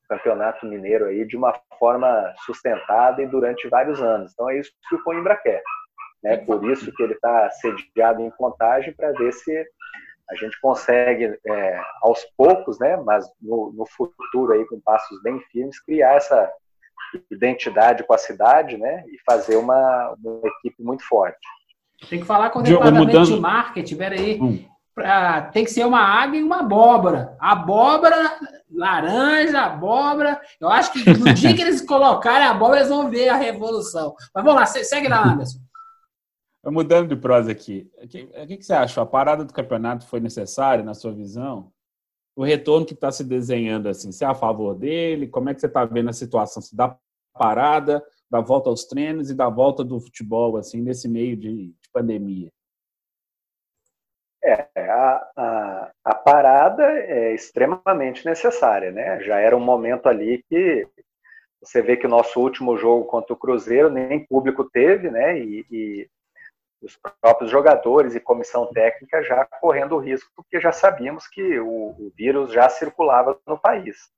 [0.09, 4.33] campeonato mineiro aí de uma forma sustentada e durante vários anos.
[4.33, 5.62] Então é isso que o Coimbra quer,
[6.23, 6.37] né?
[6.37, 9.67] Por isso que ele está sediado em Contagem para ver se
[10.31, 15.39] a gente consegue é, aos poucos, né, mas no, no, futuro aí com passos bem
[15.53, 16.51] firmes criar essa
[17.31, 21.39] identidade com a cidade, né, e fazer uma, uma equipe muito forte.
[22.09, 23.27] Tem que falar com o departamento mudando...
[23.27, 24.41] de marketing, peraí.
[24.41, 24.65] Hum.
[24.95, 27.37] Pra, tem que ser uma águia e uma abóbora.
[27.41, 28.39] Abóbora,
[28.71, 30.41] laranja, abóbora.
[30.61, 34.15] Eu acho que no dia que eles colocarem a abóbora, eles vão ver a revolução.
[34.35, 35.61] Mas vamos lá, segue lá, Anderson.
[36.64, 39.03] Mudando de prosa aqui, o que, que, você acha?
[39.03, 41.72] A parada do campeonato foi necessária, na sua visão?
[42.37, 45.27] O retorno que está se desenhando, assim, você é a favor dele?
[45.27, 46.62] Como é que você está vendo a situação?
[46.62, 46.96] Se dá
[47.35, 51.90] parada, da volta aos treinos e da volta do futebol, assim, nesse meio de, de
[51.92, 52.48] pandemia?
[54.42, 59.20] É, a, a, a, parada é extremamente necessária, né?
[59.20, 60.88] Já era um momento ali que
[61.62, 65.38] você vê que o nosso último jogo contra o Cruzeiro nem público teve, né?
[65.38, 66.11] E, e
[66.83, 71.90] os próprios jogadores e comissão técnica já correndo o risco, porque já sabíamos que o,
[71.90, 74.11] o vírus já circulava no país.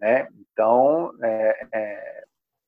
[0.00, 0.28] Né?
[0.40, 2.24] Então, é, é,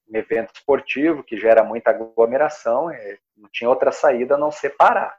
[0.09, 4.71] um evento esportivo que gera muita aglomeração, é, não tinha outra saída a não ser
[4.71, 5.19] parar.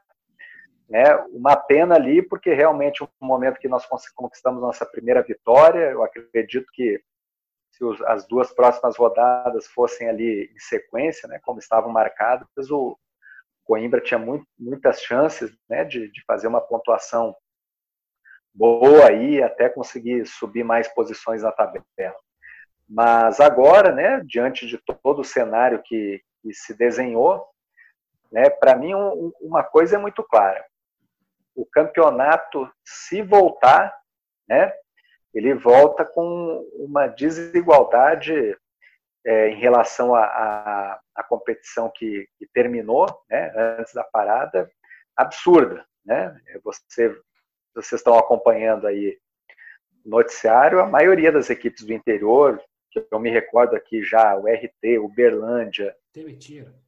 [0.88, 1.14] Né?
[1.30, 6.72] Uma pena ali, porque realmente um momento que nós conquistamos nossa primeira vitória, eu acredito
[6.72, 6.98] que
[7.70, 12.98] se as duas próximas rodadas fossem ali em sequência, né, como estavam marcadas, o,
[13.68, 17.36] Coimbra tinha muito, muitas chances né, de, de fazer uma pontuação
[18.54, 22.16] boa aí, até conseguir subir mais posições na tabela.
[22.88, 27.46] Mas agora, né, diante de todo o cenário que, que se desenhou,
[28.32, 30.64] né, para mim um, uma coisa é muito clara:
[31.54, 33.94] o campeonato, se voltar,
[34.48, 34.72] né,
[35.34, 38.56] ele volta com uma desigualdade
[39.24, 44.70] é, em relação à competição que, que terminou, né, antes da parada,
[45.16, 46.34] absurda, né?
[46.64, 47.14] Você,
[47.74, 49.18] vocês estão acompanhando aí
[50.04, 54.46] o noticiário, a maioria das equipes do interior, que eu me recordo aqui já, o
[54.46, 55.94] RT, Uberlândia,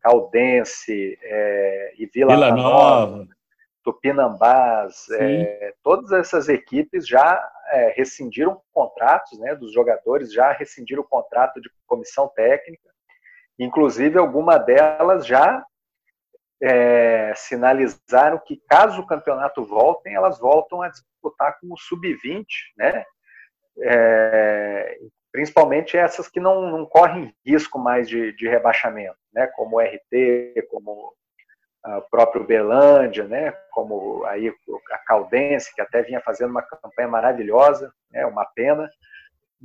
[0.00, 3.39] Caldense é, e Vila, Vila Nova, Nova
[3.82, 11.08] Tupinambás, é, todas essas equipes já é, rescindiram contratos né, dos jogadores, já rescindiram o
[11.08, 12.90] contrato de comissão técnica,
[13.58, 15.64] inclusive alguma delas já
[16.62, 22.44] é, sinalizaram que caso o campeonato voltem, elas voltam a disputar com o sub-20,
[22.76, 23.04] né?
[23.82, 24.98] É,
[25.32, 29.46] principalmente essas que não, não correm risco mais de, de rebaixamento, né?
[29.46, 31.14] Como o RT, como
[31.82, 34.52] a próprio Belândia, né, como aí
[34.92, 38.88] a Caldense, que até vinha fazendo uma campanha maravilhosa, né, uma pena,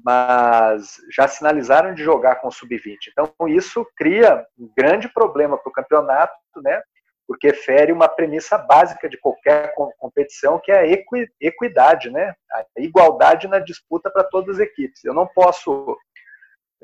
[0.04, 2.98] mas já sinalizaram de jogar com o sub-20.
[3.12, 6.82] Então isso cria um grande problema para o campeonato, né,
[7.28, 11.06] porque fere uma premissa básica de qualquer competição, que é a
[11.42, 15.04] equidade, né, a igualdade na disputa para todas as equipes.
[15.04, 15.98] Eu não posso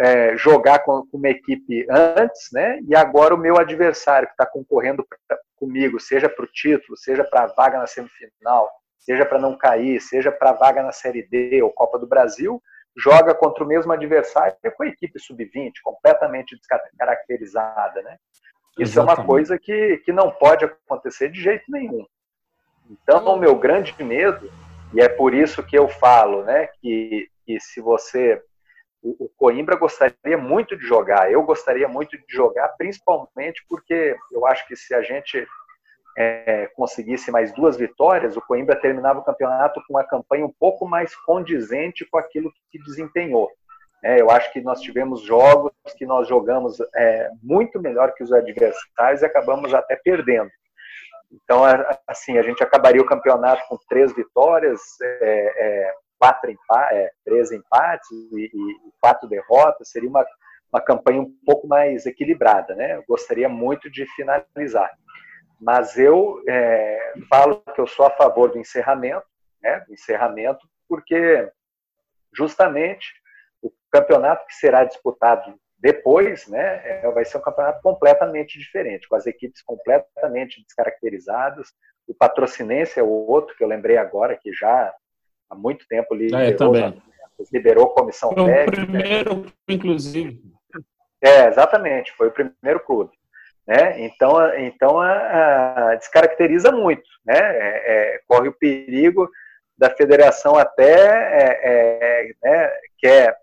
[0.01, 2.79] é, jogar com, com, uma equipe antes, né?
[2.87, 7.23] E agora o meu adversário que está concorrendo pra, comigo, seja para o título, seja
[7.23, 11.21] para a vaga na semifinal, seja para não cair, seja para a vaga na Série
[11.29, 12.59] D ou Copa do Brasil,
[12.97, 18.17] joga contra o mesmo adversário com a equipe sub-20, completamente descaracterizada, né?
[18.79, 19.19] Isso Exatamente.
[19.19, 22.05] é uma coisa que, que não pode acontecer de jeito nenhum.
[22.89, 24.51] Então, o meu grande medo,
[24.93, 28.41] e é por isso que eu falo, né, que, que se você
[29.01, 31.31] o, Coimbra gostaria muito de jogar.
[31.31, 35.47] Eu gostaria muito de jogar, principalmente porque eu acho que se a gente
[36.17, 40.87] é, conseguisse mais duas vitórias, o Coimbra terminava o campeonato com uma campanha um pouco
[40.87, 43.49] mais condizente com aquilo que desempenhou.
[44.03, 48.33] É, eu acho que nós tivemos jogos que nós jogamos é, muito melhor que os
[48.33, 50.49] adversários e acabamos até perdendo.
[51.31, 51.61] Então,
[52.07, 57.51] assim, a gente acabaria o campeonato com três vitórias, é, é quatro empates, é, três
[57.51, 60.23] empates e, e, quatro derrotas, seria uma,
[60.71, 62.95] uma campanha um pouco mais equilibrada, né?
[62.95, 64.91] Eu gostaria muito de finalizar.
[65.59, 69.25] Mas eu é, falo que eu sou a favor do encerramento,
[69.63, 69.79] né?
[69.87, 71.51] Do encerramento, porque
[72.31, 73.07] justamente
[73.59, 79.15] o campeonato que será disputado depois, né, é, vai ser um campeonato completamente diferente, com
[79.15, 81.69] as equipes completamente descaracterizadas.
[82.07, 84.93] O patrocinense é o outro que eu lembrei agora, que já
[85.51, 87.03] há muito tempo liberou, é, também.
[87.51, 88.81] liberou comissão foi técnica.
[88.81, 90.41] o primeiro, inclusive.
[91.21, 93.11] É, exatamente, foi o primeiro clube.
[93.67, 94.01] Né?
[94.01, 97.37] Então, então a, a descaracteriza muito, né?
[97.37, 99.29] É, é, corre o perigo
[99.77, 103.37] da federação até é, é né, quer,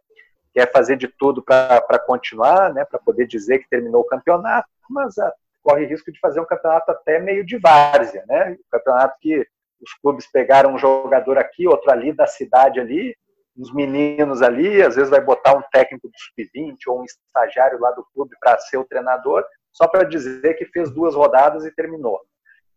[0.52, 5.18] quer fazer de tudo para continuar, né, para poder dizer que terminou o campeonato, mas
[5.18, 5.32] a,
[5.62, 8.52] corre risco de fazer um campeonato até meio de várzea, né?
[8.52, 9.46] Um campeonato que
[9.80, 13.16] os clubes pegaram um jogador aqui, outro ali da cidade ali,
[13.56, 17.90] uns meninos ali, às vezes vai botar um técnico do sub-20 ou um estagiário lá
[17.90, 22.20] do clube para ser o treinador, só para dizer que fez duas rodadas e terminou.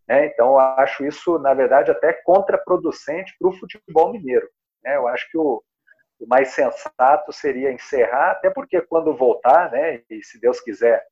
[0.07, 0.25] Né?
[0.25, 4.47] Então, acho isso, na verdade, até contraproducente para o futebol mineiro.
[4.83, 4.97] Né?
[4.97, 5.63] Eu acho que o,
[6.19, 11.03] o mais sensato seria encerrar, até porque quando voltar, né, e se Deus quiser,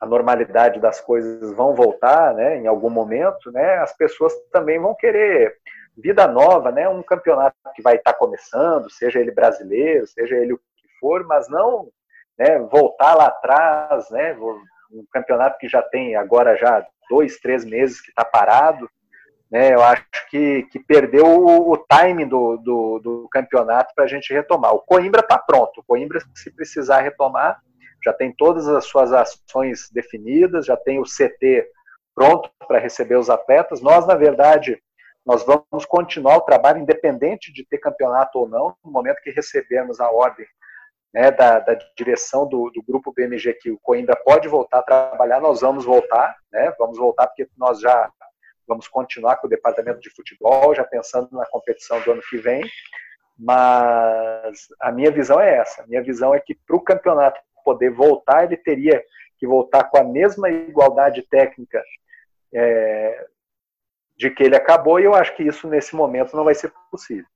[0.00, 4.94] a normalidade das coisas vão voltar, né, em algum momento, né, as pessoas também vão
[4.94, 5.56] querer
[5.96, 10.58] vida nova, né, um campeonato que vai estar começando, seja ele brasileiro, seja ele o
[10.58, 11.88] que for, mas não,
[12.38, 14.36] né, voltar lá atrás, né,
[14.90, 18.88] um campeonato que já tem agora já dois, três meses que está parado,
[19.50, 24.08] né, eu acho que, que perdeu o, o timing do, do, do campeonato para a
[24.08, 24.74] gente retomar.
[24.74, 27.60] O Coimbra está pronto, o Coimbra, se precisar retomar,
[28.04, 31.66] já tem todas as suas ações definidas, já tem o CT
[32.14, 33.80] pronto para receber os atletas.
[33.80, 34.82] Nós, na verdade,
[35.24, 40.00] nós vamos continuar o trabalho independente de ter campeonato ou não, no momento que recebermos
[40.00, 40.46] a ordem
[41.12, 45.40] né, da, da, direção do, do, grupo BMG que o Coimbra pode voltar a trabalhar,
[45.40, 48.10] nós vamos voltar, né, vamos voltar porque nós já
[48.66, 52.62] vamos continuar com o departamento de futebol, já pensando na competição do ano que vem,
[53.38, 57.90] mas a minha visão é essa, a minha visão é que para o campeonato poder
[57.90, 59.04] voltar, ele teria
[59.38, 61.82] que voltar com a mesma igualdade técnica
[62.54, 63.26] é,
[64.16, 67.26] de que ele acabou, e eu acho que isso nesse momento não vai ser possível.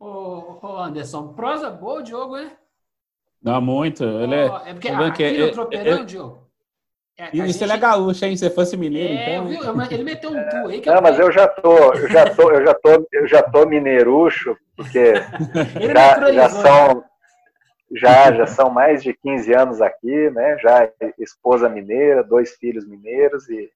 [0.00, 2.56] Ô, ô Anderson, prosa boa o Diogo, né?
[3.42, 4.02] Não, muito.
[4.02, 6.42] Ele é, é porque aqui é, no é, Tropeirão, é, Diogo,
[7.18, 7.64] é, isso gente...
[7.64, 8.36] ele é gaúcho, hein?
[8.36, 9.46] Se fosse mineiro, é, então.
[9.46, 9.82] Viu?
[9.90, 12.64] Ele meteu um tu aí que Não, mas eu já tô, eu já tô, eu
[12.64, 15.12] já tô, eu já tô mineirucho, porque
[15.94, 17.04] já, já são
[17.94, 20.56] já já são mais de 15 anos aqui, né?
[20.58, 23.70] Já esposa mineira, dois filhos mineiros e,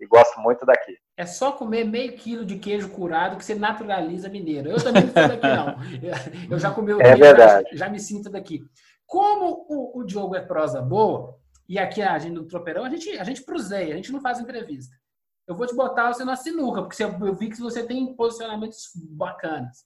[0.00, 0.96] e gosto muito daqui.
[1.16, 4.70] É só comer meio quilo de queijo curado que você naturaliza mineiro.
[4.70, 5.76] Eu também não sou daqui, não.
[6.50, 7.76] Eu já comi o é queijo, verdade.
[7.76, 8.64] Já, me sinto daqui.
[9.06, 11.36] Como o, o Diogo é prosa boa,
[11.68, 14.38] e aqui a gente no Tropeirão, a gente, a gente pruseia, a gente não faz
[14.38, 14.94] entrevista.
[15.46, 19.84] Eu vou te botar você na sinuca, porque eu vi que você tem posicionamentos bacanas.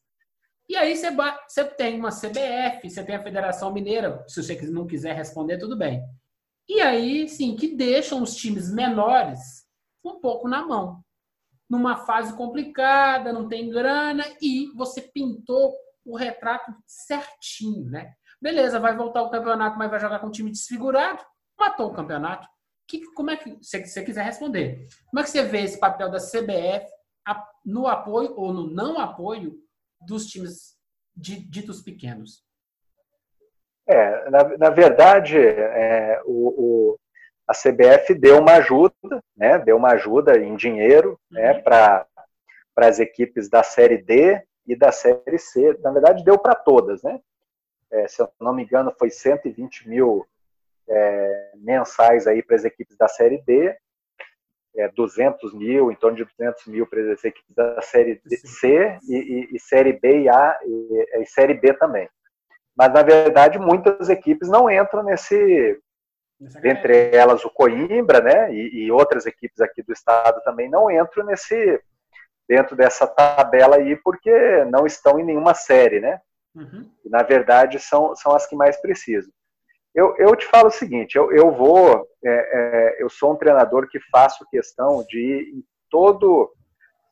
[0.69, 5.14] E aí você, tem uma CBF, você tem a Federação Mineira, se você não quiser
[5.14, 6.03] responder, tudo bem.
[6.69, 9.64] E aí, sim, que deixam os times menores
[10.05, 11.01] um pouco na mão.
[11.71, 18.12] Numa fase complicada, não tem grana, e você pintou o retrato certinho, né?
[18.41, 21.25] Beleza, vai voltar o campeonato, mas vai jogar com um time desfigurado
[21.59, 22.47] matou o campeonato.
[22.89, 26.09] Que, como é que, se você quiser responder, como é que você vê esse papel
[26.11, 26.87] da CBF
[27.64, 29.59] no apoio ou no não apoio
[30.01, 30.76] dos times
[31.14, 32.44] ditos pequenos?
[33.88, 36.49] É, na, na verdade, é, o,
[36.92, 36.99] o,
[37.47, 38.94] a CBF deu uma ajuda,
[39.36, 41.62] né, deu uma ajuda em dinheiro né, uhum.
[41.62, 42.07] para
[42.76, 45.78] as equipes da Série D e da Série C.
[45.80, 47.03] Na verdade, deu para todas.
[47.03, 47.20] Né?
[47.92, 50.26] É, se eu não me engano, foi 120 mil
[50.88, 53.76] é, mensais aí para as equipes da Série D,
[54.77, 59.16] é, 200 mil, em torno de 200 mil para as equipes da Série C e,
[59.16, 62.09] e, e, Série B e A e, e, Série B também.
[62.77, 65.81] Mas, na verdade, muitas equipes não entram nesse,
[66.62, 71.81] entre elas o Coimbra, né, e, outras equipes aqui do estado também não entram nesse,
[72.47, 76.20] dentro dessa tabela aí, porque não estão em nenhuma série, né?
[76.55, 76.91] Uhum.
[77.05, 79.33] Na verdade, são, são as que mais precisam.
[79.97, 83.88] Eu, eu te falo o seguinte, eu, eu vou, é, é, eu sou um treinador
[83.88, 86.53] que faço questão de em todo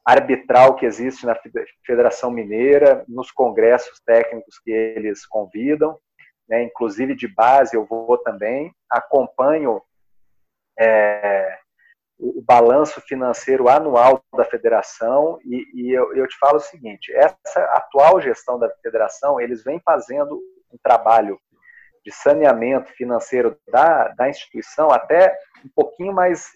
[0.05, 1.35] arbitral que existe na
[1.87, 5.99] Federação Mineira, nos congressos técnicos que eles convidam,
[6.47, 9.81] né, inclusive de base eu vou também, acompanho
[10.79, 11.59] é,
[12.19, 17.11] o, o, balanço financeiro anual da federação e, e eu, eu, te falo o seguinte,
[17.15, 20.39] essa atual gestão da federação, eles vêm fazendo
[20.71, 21.41] um trabalho
[22.05, 26.49] de saneamento financeiro da, da instituição até um pouquinho mais.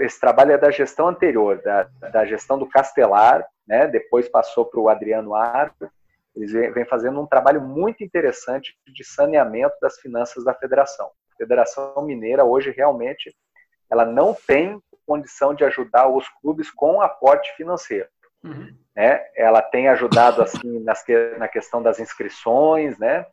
[0.00, 3.86] Esse trabalho é da gestão anterior, da, da gestão do Castelar, né?
[3.86, 5.90] depois passou para o Adriano Arco.
[6.34, 11.10] Eles vêm fazendo um trabalho muito interessante de saneamento das finanças da federação.
[11.34, 13.34] A Federação Mineira hoje realmente
[13.90, 18.08] ela não tem condição de ajudar os clubes com aporte financeiro.
[18.42, 18.74] Uhum.
[18.96, 19.22] Né?
[19.36, 21.04] Ela tem ajudado assim nas,
[21.36, 23.26] na questão das inscrições, né?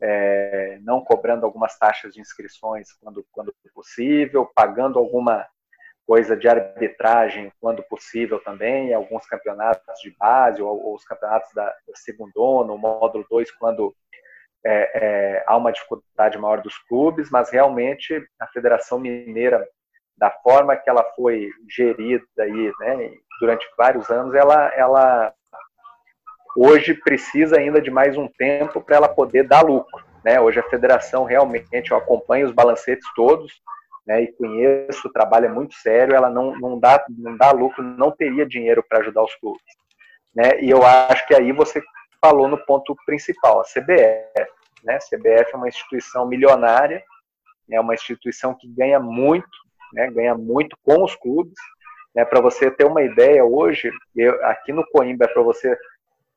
[0.00, 5.46] É, não cobrando algumas taxas de inscrições quando, quando possível, pagando alguma
[6.06, 11.66] coisa de arbitragem quando possível também, alguns campeonatos de base ou, ou os campeonatos da,
[11.66, 13.94] da segundona, o módulo 2, quando
[14.64, 19.66] é, é, há uma dificuldade maior dos clubes, mas realmente a Federação Mineira,
[20.16, 25.32] da forma que ela foi gerida aí, né, durante vários anos, ela, ela
[26.56, 30.04] hoje precisa ainda de mais um tempo para ela poder dar lucro.
[30.24, 30.40] Né?
[30.40, 33.60] Hoje a federação realmente, eu acompanho os balancetes todos,
[34.06, 37.82] né, e conheço, o trabalho é muito sério, ela não, não, dá, não dá lucro,
[37.82, 39.62] não teria dinheiro para ajudar os clubes.
[40.34, 40.60] Né?
[40.60, 41.82] E eu acho que aí você
[42.20, 44.50] falou no ponto principal, a CBF.
[44.84, 44.96] Né?
[44.96, 47.02] A CBF é uma instituição milionária,
[47.70, 49.48] é uma instituição que ganha muito,
[49.92, 50.10] né?
[50.10, 51.54] ganha muito com os clubes.
[52.14, 52.24] Né?
[52.24, 55.76] Para você ter uma ideia, hoje, eu, aqui no Coimbra, para você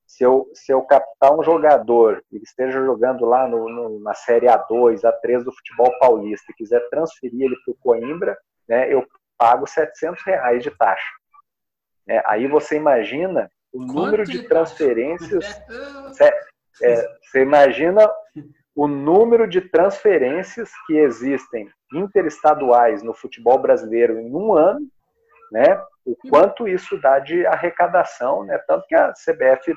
[0.06, 4.47] se eu, se eu captar um jogador que esteja jogando lá no, no, na Série
[4.47, 8.38] A2, A3 do futebol paulista e quiser transferir ele para o Coimbra,
[8.68, 9.06] né, eu
[9.38, 11.12] pago 700 reais de taxa.
[12.08, 15.62] É, aí você imagina o Quanto número de transferências.
[16.82, 18.10] é, você imagina
[18.76, 24.88] o número de transferências que existem interestaduais no futebol brasileiro em um ano,
[25.51, 25.82] né?
[26.06, 28.58] O quanto isso dá de arrecadação, né?
[28.68, 29.74] Tanto que a CBF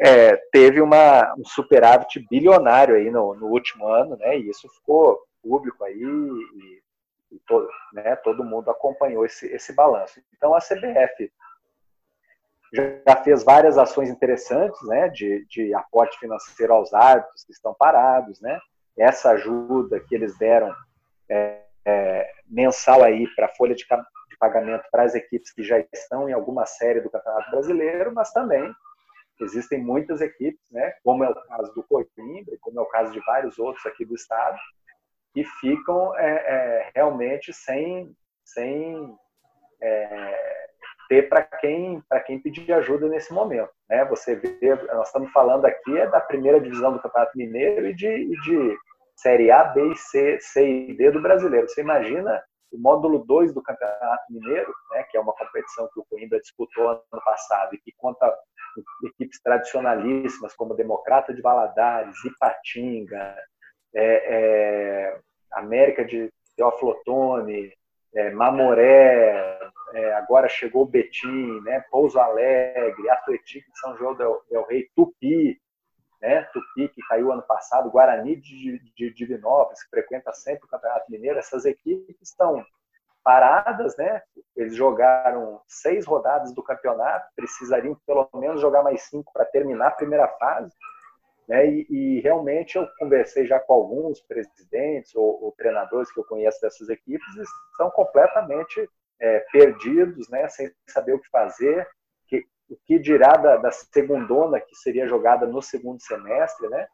[0.00, 4.38] é, teve uma, um superávit bilionário aí no, no, último ano, né?
[4.38, 6.82] E isso ficou público aí e,
[7.32, 10.20] e todo, né, todo mundo acompanhou esse, esse balanço.
[10.36, 11.32] Então a CBF
[12.72, 18.40] já fez várias ações interessantes, né, de, de aporte financeiro aos árbitros que estão parados,
[18.40, 18.60] né?
[18.96, 20.74] Essa ajuda que eles deram
[21.28, 25.78] é, é, mensal aí para a folha de, de pagamento para as equipes que já
[25.92, 28.72] estão em alguma série do Campeonato Brasileiro, mas também
[29.44, 33.20] Existem muitas equipes, né, como é o caso do Coimbra, como é o caso de
[33.20, 34.58] vários outros aqui do estado,
[35.32, 38.14] que ficam é, é, realmente sem,
[38.44, 39.16] sem
[39.80, 40.68] é,
[41.08, 43.70] ter para quem, quem pedir ajuda nesse momento.
[43.88, 44.04] Né?
[44.06, 48.06] Você vê, nós estamos falando aqui é da primeira divisão do Campeonato Mineiro e de,
[48.06, 48.78] e de
[49.16, 51.68] Série A, B, C, C e D do Brasileiro.
[51.68, 56.04] Você imagina o módulo 2 do Campeonato Mineiro, né, que é uma competição que o
[56.04, 58.32] Coimbra disputou ano passado e que conta
[59.04, 63.36] equipes tradicionalíssimas como Democrata de Valadares, Ipatinga,
[63.94, 64.02] é,
[65.14, 65.20] é,
[65.52, 67.72] América de Teoflotone,
[68.14, 69.58] é, Mamoré,
[69.94, 75.60] é, agora chegou Betim, né, Pouso Alegre, Atlético de São João del, del Rei, Tupi,
[76.20, 81.10] né, Tupi que caiu ano passado, Guarani de, de Divinópolis, que frequenta sempre o Campeonato
[81.10, 82.64] Mineiro, essas equipes estão
[83.22, 84.22] paradas, né?
[84.56, 89.92] Eles jogaram seis rodadas do campeonato, precisariam pelo menos jogar mais cinco para terminar a
[89.92, 90.74] primeira fase.
[91.48, 91.66] Né?
[91.66, 96.60] E, e, realmente eu conversei já com alguns presidentes ou, ou, treinadores que eu conheço
[96.60, 97.42] dessas equipes e
[97.72, 98.86] estão completamente
[99.18, 100.46] é, perdidos, né?
[100.48, 101.88] Sem saber o que fazer.
[102.26, 106.86] Que, o que dirá da, da segundona que seria jogada no segundo semestre, né?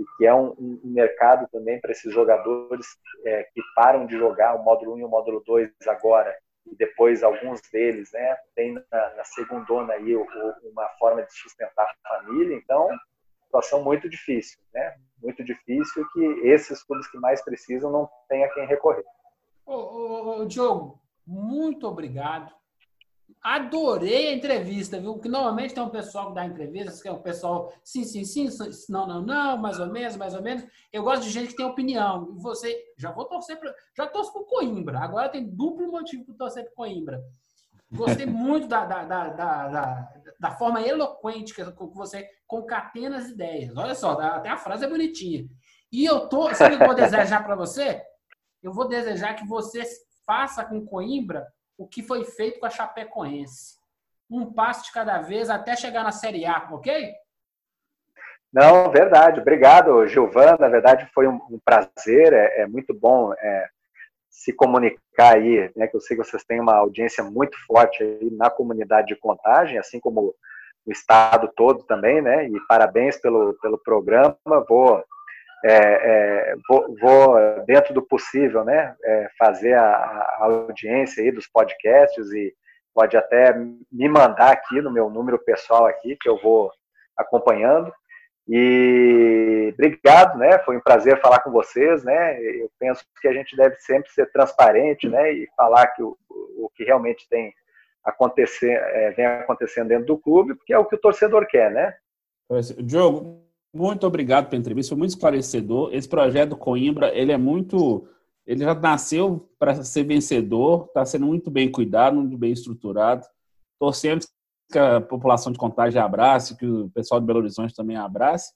[0.00, 2.86] E que é um, um mercado também para esses jogadores
[3.24, 6.34] é, que param de jogar o módulo 1 e o módulo 2 agora,
[6.66, 12.08] e depois alguns deles né, têm na, na segundona aí uma forma de sustentar a
[12.08, 12.88] família, então
[13.50, 14.96] situação muito difícil, né?
[15.20, 19.04] Muito difícil que esses clubes que mais precisam não tenham a quem recorrer.
[19.66, 22.54] Ô, ô, ô, Diogo, muito obrigado.
[23.42, 25.18] Adorei a entrevista, viu?
[25.18, 28.48] Que normalmente tem um pessoal que dá entrevistas, que é um pessoal sim, sim, sim,
[28.90, 30.62] não, não, não, mais ou menos, mais ou menos.
[30.92, 32.34] Eu gosto de gente que tem opinião.
[32.36, 33.74] E você, já vou torcer para.
[33.96, 34.98] Já torço para o Coimbra.
[34.98, 37.22] Agora tem duplo motivo para torcer para Coimbra.
[37.90, 41.64] Gostei muito da, da, da, da, da, forma eloquente que
[41.94, 43.74] você concatena as ideias.
[43.74, 45.48] Olha só, até a frase é bonitinha.
[45.90, 46.54] E eu tô.
[46.54, 48.02] Sabe o que eu vou desejar para você?
[48.62, 49.82] Eu vou desejar que você
[50.26, 51.46] faça com Coimbra
[51.80, 53.78] o que foi feito com a Chapecoense.
[54.30, 57.10] Um passo de cada vez até chegar na Série A, ok?
[58.52, 59.40] Não, verdade.
[59.40, 60.58] Obrigado, Gilvan.
[60.60, 62.34] Na verdade, foi um, um prazer.
[62.34, 63.68] É, é, muito bom é,
[64.28, 65.86] se comunicar aí, né?
[65.86, 69.78] Que eu sei que vocês têm uma audiência muito forte aí na comunidade de contagem,
[69.78, 70.34] assim como
[70.84, 72.46] o estado todo também, né?
[72.46, 74.36] E parabéns pelo, pelo programa.
[74.68, 75.02] Vou
[75.64, 81.46] é, é, vou, vou, dentro do possível, né, é, fazer a, a, audiência aí dos
[81.46, 82.54] podcasts e
[82.94, 86.70] pode até me mandar aqui no meu número pessoal aqui, que eu vou
[87.16, 87.92] acompanhando.
[88.48, 90.58] E obrigado, né?
[90.60, 92.42] Foi um prazer falar com vocês, né?
[92.42, 95.32] Eu penso que a gente deve sempre ser transparente, né?
[95.32, 97.54] E falar que o, o que realmente tem
[98.04, 101.94] acontecer, é, vem acontecendo dentro do clube, porque é o que o torcedor quer, né?
[102.82, 105.94] Diogo, muito obrigado pela entrevista, foi muito esclarecedor.
[105.94, 108.06] Esse projeto do Coimbra, ele é muito,
[108.46, 113.26] ele já nasceu para ser vencedor, está sendo muito bem cuidado, muito bem estruturado.
[113.78, 114.26] Torcemos
[114.70, 118.52] que a população de Contagem abrace, que o pessoal de Belo Horizonte também abrace,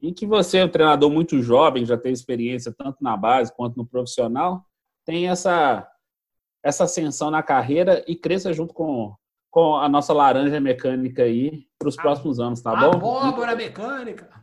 [0.00, 3.86] e que você, um treinador muito jovem, já tem experiência tanto na base quanto no
[3.86, 4.64] profissional,
[5.04, 5.88] tem essa
[6.64, 9.12] essa ascensão na carreira e cresça junto com,
[9.50, 12.98] com a nossa laranja mecânica aí para os próximos anos, tá bom?
[12.98, 14.41] Abóbora mecânica.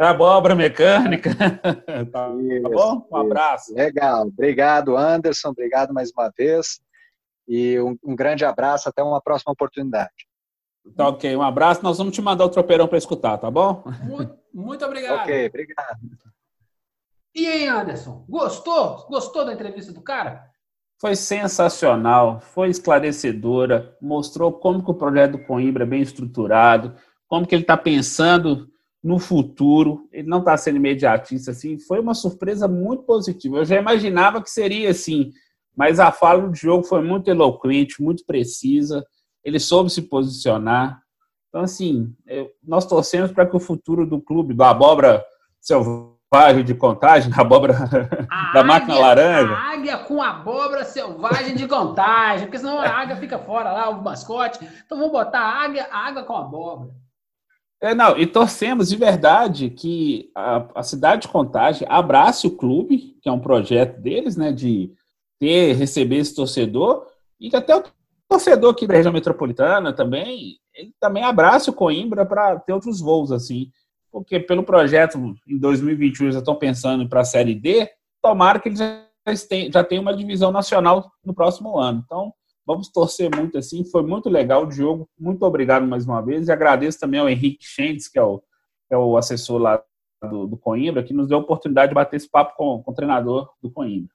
[0.00, 1.30] Abóbora mecânica.
[2.10, 3.06] tá, isso, tá bom?
[3.12, 3.74] Um abraço.
[3.74, 4.22] Legal.
[4.22, 5.50] Obrigado, Anderson.
[5.50, 6.80] Obrigado mais uma vez.
[7.46, 8.88] E um, um grande abraço.
[8.88, 10.26] Até uma próxima oportunidade.
[10.96, 11.36] Tá ok.
[11.36, 11.82] Um abraço.
[11.82, 13.84] Nós vamos te mandar o tropeirão para escutar, tá bom?
[14.02, 15.20] Muito, muito obrigado.
[15.20, 15.98] Ok, obrigado.
[17.34, 18.24] E aí, Anderson?
[18.26, 19.06] Gostou?
[19.06, 20.48] Gostou da entrevista do cara?
[20.98, 26.94] Foi sensacional, foi esclarecedora, mostrou como que o projeto do Coimbra é bem estruturado,
[27.26, 28.69] como que ele está pensando
[29.02, 33.58] no futuro, ele não está sendo imediatista, assim, foi uma surpresa muito positiva.
[33.58, 35.32] Eu já imaginava que seria assim,
[35.74, 39.04] mas a fala do jogo foi muito eloquente, muito precisa,
[39.42, 41.00] ele soube se posicionar.
[41.48, 42.14] Então, assim,
[42.62, 45.24] nós torcemos para que o futuro do clube, do Abóbora
[45.60, 49.52] selvagem de contagem, a abóbora a da águia, máquina laranja.
[49.52, 54.02] A águia com abóbora selvagem de contagem, porque senão a águia fica fora lá, o
[54.02, 54.58] mascote.
[54.84, 56.90] Então vamos botar a águia, a águia com abóbora.
[57.82, 63.16] É, não, e torcemos de verdade que a, a, cidade de Contagem abrace o clube,
[63.22, 64.92] que é um projeto deles, né, de
[65.38, 67.06] ter, receber esse torcedor,
[67.40, 67.82] e que até o
[68.28, 73.32] torcedor aqui da região metropolitana também, ele também abrace o Coimbra para ter outros voos,
[73.32, 73.70] assim
[74.10, 77.88] porque pelo projeto em 2021 já estão pensando para a Série D,
[78.22, 78.80] tomara que eles
[79.72, 82.02] já tenham uma divisão nacional no próximo ano.
[82.04, 82.32] Então,
[82.70, 83.84] vamos torcer muito assim.
[83.84, 85.08] Foi muito legal Diogo.
[85.18, 86.46] Muito obrigado mais uma vez.
[86.46, 89.82] E agradeço também ao Henrique Schentz, que é o, que é o assessor lá
[90.22, 92.94] do, do, Coimbra, que nos deu a oportunidade de bater esse papo com, com o
[92.94, 94.10] treinador do Coimbra.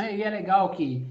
[0.00, 1.06] É, e é legal que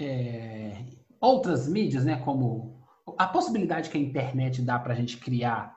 [0.00, 0.84] é,
[1.20, 2.76] outras mídias, né, como
[3.18, 5.74] a possibilidade que a internet dá para a gente criar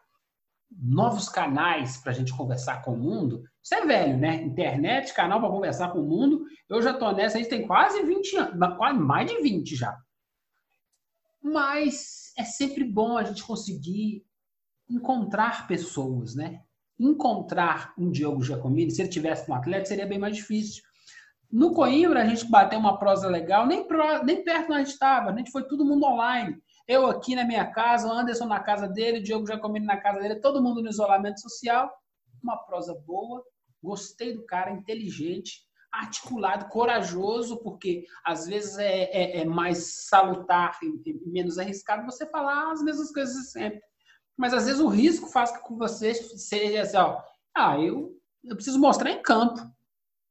[0.72, 4.36] novos canais para a gente conversar com o mundo, isso é velho, né?
[4.36, 6.46] Internet, canal para conversar com o mundo.
[6.70, 9.98] Eu já estou nessa, a gente tem quase 20 anos, quase mais de 20 já.
[11.42, 14.26] Mas é sempre bom a gente conseguir
[14.90, 16.62] encontrar pessoas, né?
[17.00, 20.84] Encontrar um Diogo Giacomini, se ele tivesse um atleta, seria bem mais difícil.
[21.52, 24.94] No Coimbra, a gente bateu uma prosa legal, nem, pro, nem perto onde a gente
[24.94, 26.62] estava, a gente foi todo mundo online.
[26.88, 30.20] Eu aqui na minha casa, o Anderson na casa dele, o Diogo Jacomini na casa
[30.20, 31.90] dele, todo mundo no isolamento social.
[32.44, 33.44] Uma prosa boa,
[33.82, 41.10] gostei do cara, inteligente, articulado, corajoso, porque às vezes é, é, é mais salutar e,
[41.10, 43.82] e, menos arriscado você falar as mesmas coisas sempre.
[44.38, 47.22] Mas às vezes o risco faz com que você seja assim, ó,
[47.56, 49.60] ah, eu, eu preciso mostrar em campo.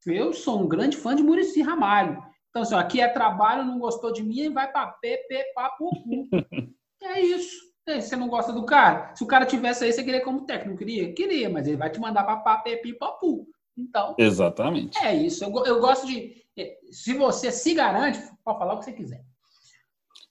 [0.07, 2.23] Eu sou um grande fã de Murici Ramalho.
[2.49, 5.91] Então, assim, aqui é trabalho, não gostou de mim, vai para PP, papo,
[7.03, 7.69] É isso.
[7.87, 9.15] Você não gosta do cara?
[9.15, 10.79] Se o cara tivesse aí, você queria como técnico?
[10.79, 11.13] Queria?
[11.15, 13.47] Queria, mas ele vai te mandar para papepi, papu.
[13.79, 14.15] Então.
[14.19, 14.99] Exatamente.
[14.99, 15.45] É isso.
[15.45, 16.45] Eu, eu gosto de.
[16.57, 19.25] É, se você se garante, pode falar o que você quiser.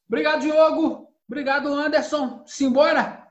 [0.07, 1.07] Obrigado, Diogo.
[1.27, 2.43] Obrigado, Anderson.
[2.45, 3.27] Simbora?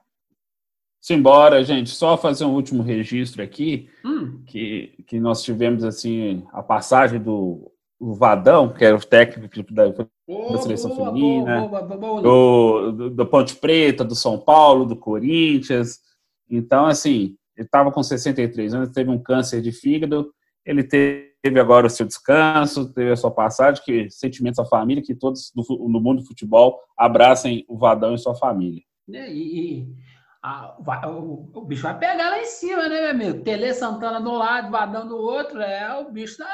[1.00, 1.90] Simbora, gente.
[1.90, 4.42] Só fazer um último registro aqui, hum.
[4.46, 9.88] que, que nós tivemos assim a passagem do o Vadão, que era o técnico da,
[9.88, 14.96] da seleção boa, feminina, boa, boa, do, do, do, Ponte Preta, do São Paulo, do
[14.96, 16.00] Corinthians.
[16.48, 20.32] Então, assim, ele estava com 63 anos, teve um câncer de fígado,
[20.64, 25.14] ele teve agora o seu descanso, teve a sua passagem, que sentimentos à família, que
[25.14, 28.82] todos no, mundo do futebol abracem o Vadão e sua família.
[29.08, 29.96] E, e
[30.42, 30.76] a,
[31.08, 33.44] o, o, bicho vai pegar lá em cima, né, meu amigo?
[33.44, 36.48] Tele Santana do lado, Vadão do outro, é o bicho tá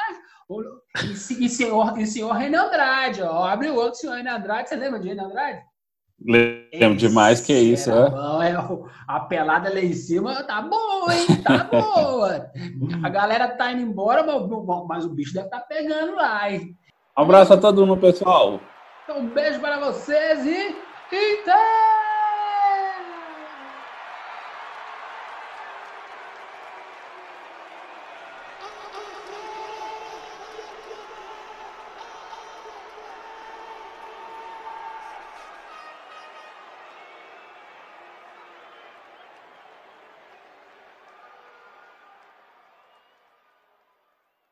[1.04, 3.44] e, e, senhor, e senhor René Andrade, ó.
[3.44, 4.68] Abre o outro senhor René Andrade.
[4.68, 5.62] Você lembra de René Andrade?
[6.24, 8.10] Lembro demais que é isso, é.
[8.10, 8.54] Bom, é.
[9.08, 11.26] A pelada lá em cima tá boa, hein?
[11.42, 12.50] Tá boa.
[13.02, 16.76] A galera tá indo embora, mas, mas o bicho deve estar tá pegando lá, hein?
[17.18, 18.60] Um abraço a todo mundo, pessoal.
[19.04, 20.74] Então, um beijo para vocês e.
[21.12, 22.01] Então...